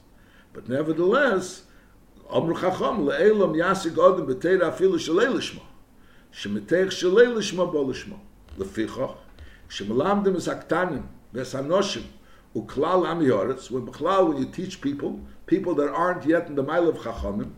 But 0.54 0.68
nevertheless, 0.68 1.64
Amr 2.30 2.54
Chacham 2.54 3.06
le'elam 3.06 3.56
yasig 3.56 3.96
odem 3.96 4.26
b'teira 4.26 4.72
afilu 4.72 4.96
shalei 4.96 5.28
lishma. 5.28 5.62
Shemetech 6.34 6.88
shalei 6.88 7.28
lishma 7.28 7.72
bo 7.72 7.86
lishma. 7.86 8.18
Lefichach, 8.58 9.18
shemelamdim 9.70 10.36
es 10.36 10.48
aktanim, 10.48 11.04
ves 11.34 11.54
anoshim, 11.54 12.04
uklal 12.56 13.06
am 13.06 13.20
yoretz, 13.20 13.70
when 13.70 13.86
b'chlal, 13.86 14.30
when 14.30 14.38
you 14.38 14.46
teach 14.46 14.82
people, 14.82 15.20
people 15.46 15.76
that 15.76 15.90
aren't 15.90 16.26
yet 16.26 16.48
in 16.48 16.56
the 16.56 16.64
mile 16.64 16.88
of 16.88 16.98
Chachamim, 16.98 17.52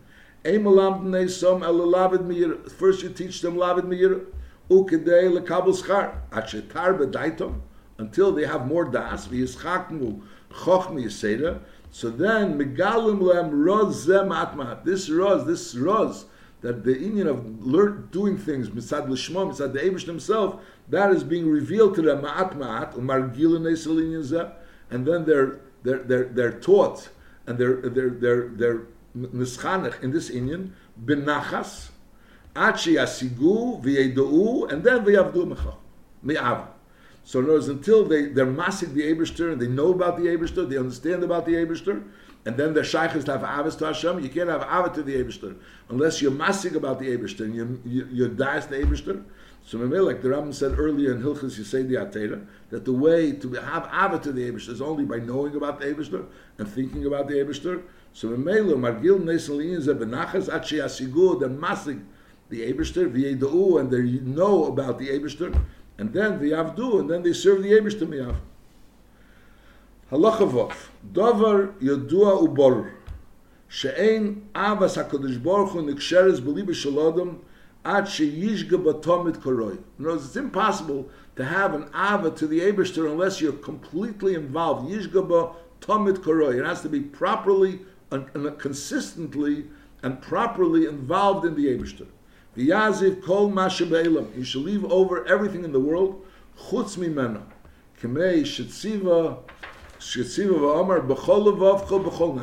ein 0.44 0.64
melamdim 0.64 1.30
som 1.30 1.62
el 1.62 1.74
lavid 1.74 2.26
mir, 2.26 2.56
first 2.68 3.02
you 3.02 3.08
teach 3.08 3.40
them 3.40 3.56
lavid 3.56 3.84
mir, 3.84 4.26
ukedei 4.68 5.32
lekabel 5.38 5.72
schar, 5.80 6.16
at 6.32 6.48
shetar 6.48 6.98
bedaitom, 6.98 7.60
until 7.98 8.32
they 8.32 8.46
have 8.46 8.66
more 8.66 8.84
das, 8.84 9.28
v'yischakmu 9.28 10.20
chochmi 10.50 11.04
yiseda, 11.04 11.60
so 11.90 12.10
then 12.10 12.58
megalim 12.58 13.20
lem 13.20 13.50
roz 13.62 14.04
zem 14.04 14.28
atmat. 14.28 14.84
This 14.84 15.10
roz, 15.10 15.46
this 15.46 15.74
roz, 15.74 16.26
that 16.60 16.84
the 16.84 16.96
Indian 16.96 17.28
of 17.28 17.64
learn, 17.64 18.08
doing 18.10 18.36
things 18.36 18.70
mitzad 18.70 19.08
l'shmo, 19.08 19.50
mitzad 19.50 19.72
the 19.72 19.80
Eibush 19.80 20.06
himself, 20.06 20.60
that 20.88 21.10
is 21.12 21.22
being 21.22 21.48
revealed 21.48 21.94
to 21.94 22.02
them 22.02 22.22
ma'at 22.22 22.56
ma'at 22.56 22.96
umar 22.96 23.22
gilin 23.22 24.54
and 24.90 25.06
then 25.06 25.24
they're 25.24 25.60
they're 25.82 26.02
they're 26.02 26.24
they're 26.24 26.60
taught 26.60 27.08
and 27.46 27.58
they're 27.58 27.80
they're 27.82 28.10
they're 28.10 28.48
they're 28.48 28.82
nischanech 29.16 30.02
in 30.02 30.10
this 30.12 30.30
Indian 30.30 30.74
benachas 31.04 31.90
achi 32.56 32.94
asigu 32.94 33.82
v'yedou 33.82 34.70
and 34.72 34.82
then 34.82 35.04
v'yavdu 35.04 35.54
mecha 35.54 35.74
mi'av. 36.22 36.68
So 37.28 37.40
in 37.40 37.44
other 37.44 37.54
words, 37.56 37.68
until 37.68 38.06
they, 38.06 38.28
they're 38.28 38.46
massing 38.46 38.94
the 38.94 39.02
Eberster 39.02 39.52
and 39.52 39.60
they 39.60 39.66
know 39.66 39.92
about 39.92 40.16
the 40.16 40.22
Eberster, 40.22 40.66
they 40.66 40.78
understand 40.78 41.22
about 41.22 41.44
the 41.44 41.52
Eberster, 41.52 42.02
and 42.46 42.56
then 42.56 42.72
the 42.72 42.82
shaykhs 42.82 43.26
have 43.26 43.44
avis 43.44 43.76
to 43.76 43.84
Hashem, 43.84 44.20
you 44.20 44.30
can't 44.30 44.48
have 44.48 44.62
avis 44.62 44.94
to 44.94 45.02
the 45.02 45.14
Eberster 45.22 45.54
unless 45.90 46.22
you're 46.22 46.30
massing 46.30 46.74
about 46.74 46.98
the 46.98 47.14
Eberster 47.14 47.40
and 47.40 47.54
you, 47.54 47.82
you, 47.84 48.08
you 48.10 48.28
dies 48.28 48.66
the 48.68 48.76
Eberster. 48.76 49.24
So 49.62 49.76
like 49.76 50.22
the 50.22 50.28
Rambam 50.28 50.54
said 50.54 50.78
earlier 50.78 51.12
in 51.12 51.20
Hilchas 51.20 51.60
Yisei 51.60 51.86
Atera, 51.90 52.46
that 52.70 52.86
the 52.86 52.94
way 52.94 53.32
to 53.32 53.52
have 53.52 53.90
avis 53.92 54.20
to 54.20 54.32
the 54.32 54.50
Eberster 54.50 54.70
is 54.70 54.80
only 54.80 55.04
by 55.04 55.18
knowing 55.18 55.54
about 55.54 55.80
the 55.80 55.84
Eberster 55.84 56.24
and 56.56 56.66
thinking 56.66 57.04
about 57.04 57.28
the 57.28 57.34
Eberster. 57.34 57.82
So 58.14 58.28
Memela, 58.28 58.72
Margil 58.72 59.20
Nesalin 59.20 59.82
ze 59.82 59.92
benachas 59.92 60.50
at 60.50 60.62
asigu, 60.62 61.38
they're 61.38 61.50
massing 61.50 62.08
the 62.48 62.72
Eberster, 62.72 63.12
v'yeda'u, 63.12 63.80
and 63.80 63.90
they 63.90 64.20
know 64.24 64.64
about 64.64 64.98
the 64.98 65.08
Eberster, 65.08 65.54
and 65.98 66.12
then 66.12 66.38
the 66.40 66.52
Avdu, 66.52 67.00
and 67.00 67.10
then 67.10 67.22
they 67.22 67.32
serve 67.32 67.62
the 67.62 67.72
Abish 67.72 67.98
to 67.98 68.06
Miyav. 68.06 68.36
Halacha 70.10 70.50
Vov, 70.50 70.74
Dover 71.12 71.74
Yodua 71.80 72.48
Ubor, 72.48 72.92
She'ein 73.68 74.48
Avas 74.54 74.96
HaKadosh 74.96 75.42
Baruch 75.42 75.72
Hu 75.72 75.82
Niksheres 75.82 76.40
B'liba 76.40 76.70
Shalodom 76.70 77.40
Ad 77.84 78.08
She'yishga 78.08 78.82
Batomit 78.82 79.36
Koroi. 79.36 79.78
In 79.98 80.06
it's 80.08 80.36
impossible 80.36 81.10
to 81.36 81.44
have 81.44 81.74
an 81.74 81.90
Ava 81.94 82.30
to 82.30 82.46
the 82.46 82.60
Abishter 82.60 83.10
unless 83.10 83.40
you're 83.40 83.52
completely 83.52 84.34
involved. 84.34 84.90
Yishga 84.90 85.26
Batomit 85.82 86.18
Koroi. 86.18 86.58
It 86.58 86.64
has 86.64 86.80
to 86.82 86.88
be 86.88 87.00
properly 87.00 87.80
and, 88.10 88.26
and 88.34 88.58
consistently 88.58 89.66
and 90.02 90.22
properly 90.22 90.86
involved 90.86 91.44
in 91.44 91.54
the 91.54 91.66
Abishter. 91.66 92.06
V'yaziv 92.58 93.22
kol 93.22 93.50
mashabelam. 93.52 94.36
You 94.36 94.42
shall 94.42 94.62
leave 94.62 94.84
over 94.86 95.24
everything 95.28 95.62
in 95.64 95.70
the 95.70 95.78
world. 95.78 96.26
Chutz 96.58 96.96
mimena. 96.96 97.42
Kemei 98.02 98.42
shetziva 98.42 99.38
shetziva 100.00 100.58
v'amar 100.58 101.06
b'chol 101.06 101.46
levavcha 101.46 102.02
b'chol 102.04 102.34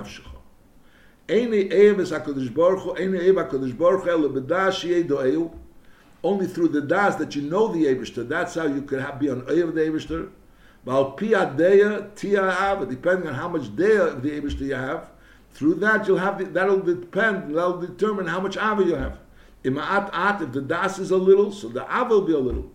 do'eu. 5.07 5.51
Only 6.23 6.47
through 6.47 6.69
the 6.69 6.81
das 6.81 7.15
that 7.15 7.35
you 7.35 7.41
know 7.41 7.67
the 7.67 7.85
Eberster, 7.85 8.27
that's 8.27 8.55
how 8.55 8.65
you 8.67 8.81
could 8.83 9.01
have, 9.01 9.19
be 9.19 9.29
on 9.29 9.41
Eiv 9.43 9.73
the 9.73 9.81
ava, 12.47 12.85
depending 12.85 13.27
on 13.27 13.33
how 13.33 13.49
much 13.49 13.75
deya 13.75 14.13
of 14.13 14.21
the 14.23 14.29
Eberster 14.31 14.61
you 14.61 14.75
have, 14.75 15.09
through 15.51 15.75
that 15.75 16.07
you'll 16.07 16.17
have, 16.17 16.37
the, 16.37 16.45
that'll 16.45 16.79
depend, 16.79 17.55
that'll 17.55 17.79
determine 17.79 18.27
how 18.27 18.39
much 18.39 18.57
ava 18.57 18.83
you 18.83 18.95
have. 18.95 19.19
Ima'at 19.65 20.13
at, 20.13 20.41
if 20.41 20.51
the 20.51 20.61
das 20.61 20.99
is 20.99 21.11
a 21.11 21.17
little, 21.17 21.51
so 21.51 21.67
the 21.67 21.83
av 21.91 22.09
will 22.09 22.21
be 22.21 22.33
a 22.33 22.39
little. 22.39 22.71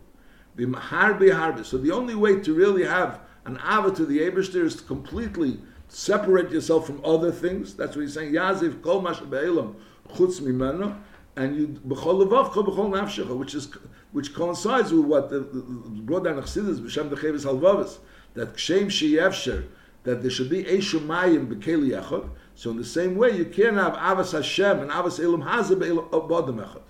Harbe 0.59 1.31
harbe. 1.31 1.64
So 1.64 1.79
the 1.79 1.92
only 1.92 2.14
way 2.14 2.40
to 2.40 2.53
really 2.53 2.85
have 2.85 3.20
an 3.46 3.59
ava 3.64 3.92
to 3.92 4.05
the 4.05 4.18
Eberster 4.18 4.64
is 4.64 4.76
to 4.76 4.83
completely 4.83 5.61
separate 5.88 6.50
yourself 6.50 6.87
from 6.87 7.00
other 7.05 7.33
things. 7.33 7.74
That's 7.74 7.96
what 7.96 8.03
he's 8.03 8.14
saying. 8.14 8.33
Yaziv 8.33 8.83
kol 8.83 9.00
mash 9.00 9.20
be'elam 9.20 9.76
chutz 10.14 10.40
mimeno, 10.40 10.98
and 11.37 11.57
you 11.57 11.68
b'chol 11.68 12.26
levavcha 12.26 12.66
b'chol 12.66 12.90
nafshecha, 12.90 13.37
which 13.37 13.55
is 13.55 13.72
which 14.12 14.35
coincides 14.35 14.92
with 14.92 15.05
what 15.05 15.31
the, 15.31 15.40
brought 15.40 16.24
down 16.24 16.37
Chassidus 16.42 16.81
b'shem 16.81 17.09
decheves 17.09 17.44
halvavis 17.44 17.98
that 18.35 18.55
kshem 18.55 18.87
sheyevsher 18.87 19.66
that 20.03 20.22
there 20.22 20.31
should 20.31 20.50
be 20.50 20.64
eshumayim 20.64 21.46
b'keli 21.46 22.00
echad. 22.00 22.29
So 22.61 22.70
in 22.70 22.77
the 22.77 22.85
same 22.85 23.16
way, 23.16 23.35
you 23.35 23.46
can't 23.46 23.79
have 23.79 23.94
Avas 23.94 24.33
Hashem 24.33 24.81
and 24.81 24.90
Avas 24.90 25.18
Elam 25.18 25.40
Hazeh 25.40 25.81
uh, 25.81 26.20
B'Odem 26.20 26.62
Echad. 26.62 26.83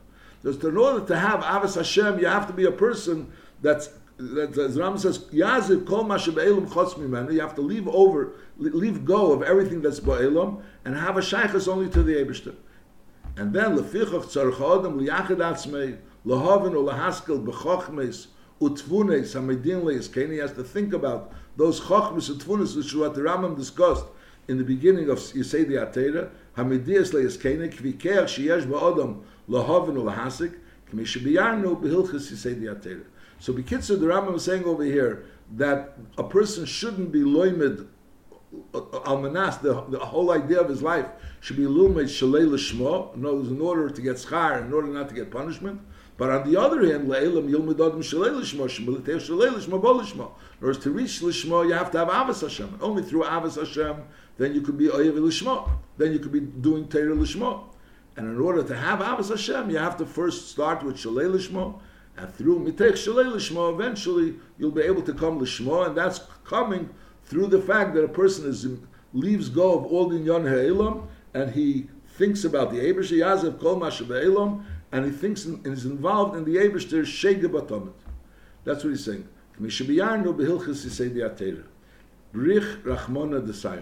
Because 0.42 0.64
in 0.64 0.76
order 0.76 1.06
to 1.06 1.16
have 1.16 1.42
Avas 1.42 1.76
Hashem, 1.76 2.18
you 2.18 2.26
have 2.26 2.48
to 2.48 2.52
be 2.52 2.64
a 2.64 2.72
person 2.72 3.30
that's 3.62 3.90
that, 4.16 4.58
as 4.58 4.76
Ram 4.76 4.98
says, 4.98 5.20
Yaziv 5.26 5.86
Kol 5.86 6.06
Mashe 6.06 6.34
Be'elam 6.34 6.68
Chotz 6.68 6.94
Mimenu. 6.94 7.34
You 7.34 7.40
have 7.42 7.54
to 7.54 7.60
leave 7.60 7.86
over, 7.86 8.32
leave 8.58 9.04
go 9.04 9.30
of 9.30 9.44
everything 9.44 9.80
that's 9.80 10.00
Ba'elam 10.00 10.60
and 10.84 10.96
have 10.96 11.16
a 11.16 11.22
shaykhs 11.22 11.68
only 11.68 11.88
to 11.90 12.02
the 12.02 12.14
Ebershter. 12.14 12.56
And 13.36 13.52
then 13.52 13.76
Lefichach 13.76 14.24
Tzarech 14.24 14.54
Adam 14.56 14.98
Liyachid 14.98 15.36
Atzmei 15.36 15.98
Lahavin 16.26 16.72
or 16.72 16.92
Lahaskel 16.92 17.46
B'Chochmes 17.46 18.26
Utvunes 18.60 19.36
Hamedin 19.36 19.84
Leis 19.84 20.12
He 20.12 20.38
has 20.38 20.52
to 20.54 20.64
think 20.64 20.92
about 20.92 21.32
those 21.56 21.80
Chochmes 21.80 22.28
Utvunes 22.28 22.76
which 22.76 22.92
what 22.92 23.14
the 23.14 23.20
Rambam 23.20 23.56
discussed 23.56 24.06
in 24.48 24.58
the 24.58 24.64
beginning 24.64 25.08
of 25.08 25.18
Yisei 25.18 25.66
the 25.66 25.74
Atera, 25.74 26.30
Hamidiyas 26.56 27.12
le'eskenek, 27.12 27.74
v'ikeach 27.74 28.24
sheyesh 28.24 28.66
ba'odam 28.66 29.22
lahavin 29.48 29.96
u'lahasik, 29.96 30.54
k'mi 30.90 31.02
shebiyarnu 31.02 31.80
b'hilchis 31.80 32.32
Yisei 32.32 32.58
the 32.58 32.66
Atera. 32.66 33.04
So 33.38 33.52
Bekitzer, 33.52 33.98
the 33.98 34.06
Rambam 34.06 34.34
is 34.36 34.44
saying 34.44 34.64
over 34.64 34.84
here 34.84 35.24
that 35.56 35.96
a 36.18 36.24
person 36.24 36.64
shouldn't 36.64 37.10
be 37.10 37.20
loimed 37.20 37.86
uh, 38.74 38.80
almanas, 38.80 39.60
the, 39.62 39.80
the 39.88 39.98
whole 39.98 40.32
idea 40.32 40.60
of 40.60 40.68
his 40.68 40.82
life 40.82 41.06
should 41.40 41.56
be 41.56 41.66
lumed 41.66 42.08
shalei 42.08 42.48
l'shmo, 42.48 43.14
in 43.14 43.24
other, 43.24 43.38
in 43.38 43.60
order 43.60 43.88
to 43.88 44.00
get 44.02 44.16
schar, 44.16 44.64
in 44.64 44.72
order 44.72 44.88
not 44.88 45.08
to 45.08 45.14
get 45.14 45.30
punishment. 45.30 45.80
But 46.20 46.28
on 46.28 46.52
the 46.52 46.60
other 46.60 46.84
hand, 46.84 47.08
le'elam 47.08 47.48
yilmud 47.48 47.76
adam 47.76 48.02
shalei 48.02 48.30
l'shmo, 48.30 48.66
shemiliteh 48.68 49.26
shalei 49.26 49.56
l'shmo 49.56 49.80
bo. 49.80 50.00
In 50.00 50.66
order 50.66 50.78
to 50.78 50.90
reach 50.90 51.22
l'shmo, 51.22 51.66
you 51.66 51.72
have 51.72 51.90
to 51.92 51.98
have 51.98 52.08
avas 52.08 52.42
Hashem. 52.42 52.78
Only 52.82 53.02
through 53.02 53.22
avas 53.22 53.56
Hashem 53.56 54.02
then 54.36 54.54
you 54.54 54.60
could 54.60 54.76
be 54.76 54.88
oyev 54.88 55.14
l'shmo. 55.14 55.70
Then 55.96 56.12
you 56.12 56.18
could 56.18 56.30
be 56.30 56.40
doing 56.40 56.88
teira 56.88 57.18
l'shmo. 57.18 57.68
And 58.18 58.26
in 58.26 58.38
order 58.38 58.62
to 58.62 58.76
have 58.76 58.98
avas 58.98 59.30
Hashem, 59.30 59.70
you 59.70 59.78
have 59.78 59.96
to 59.96 60.04
first 60.04 60.50
start 60.50 60.82
with 60.82 60.96
shalei 60.96 61.32
l'shmo, 61.32 61.80
and 62.18 62.30
through 62.34 62.66
mitech 62.66 62.98
shalei 62.98 63.24
l'shmo, 63.24 63.72
eventually 63.72 64.34
you'll 64.58 64.72
be 64.72 64.82
able 64.82 65.00
to 65.00 65.14
come 65.14 65.38
l'shmo, 65.38 65.86
and 65.86 65.96
that's 65.96 66.20
coming 66.44 66.90
through 67.24 67.46
the 67.46 67.62
fact 67.62 67.94
that 67.94 68.04
a 68.04 68.08
person 68.08 68.46
is 68.46 68.68
leaves 69.14 69.48
go 69.48 69.78
of 69.78 69.86
all 69.86 70.10
the 70.10 70.18
inyan 70.18 70.46
ha'elam, 70.46 71.08
and 71.32 71.52
he 71.52 71.88
thinks 72.18 72.44
about 72.44 72.70
the 72.70 72.78
Ebersh 72.78 73.10
Yazev 73.10 73.58
Kol 73.58 73.80
Mashav 73.80 74.08
and 74.92 75.04
he 75.04 75.10
thinks 75.10 75.44
and 75.44 75.64
is 75.66 75.84
involved 75.84 76.36
in 76.36 76.44
the 76.44 76.56
Ebershter 76.56 77.02
Shege 77.02 77.44
Batomit. 77.44 77.92
That's 78.64 78.84
what 78.84 78.90
he's 78.90 79.04
saying. 79.04 79.26
Mishabiyarnu 79.60 80.34
behilchis 80.34 80.84
yisei 80.84 81.12
di 81.12 81.20
atera. 81.20 81.64
Brich 82.34 82.82
Rachmona 82.82 83.40
Desaya. 83.40 83.78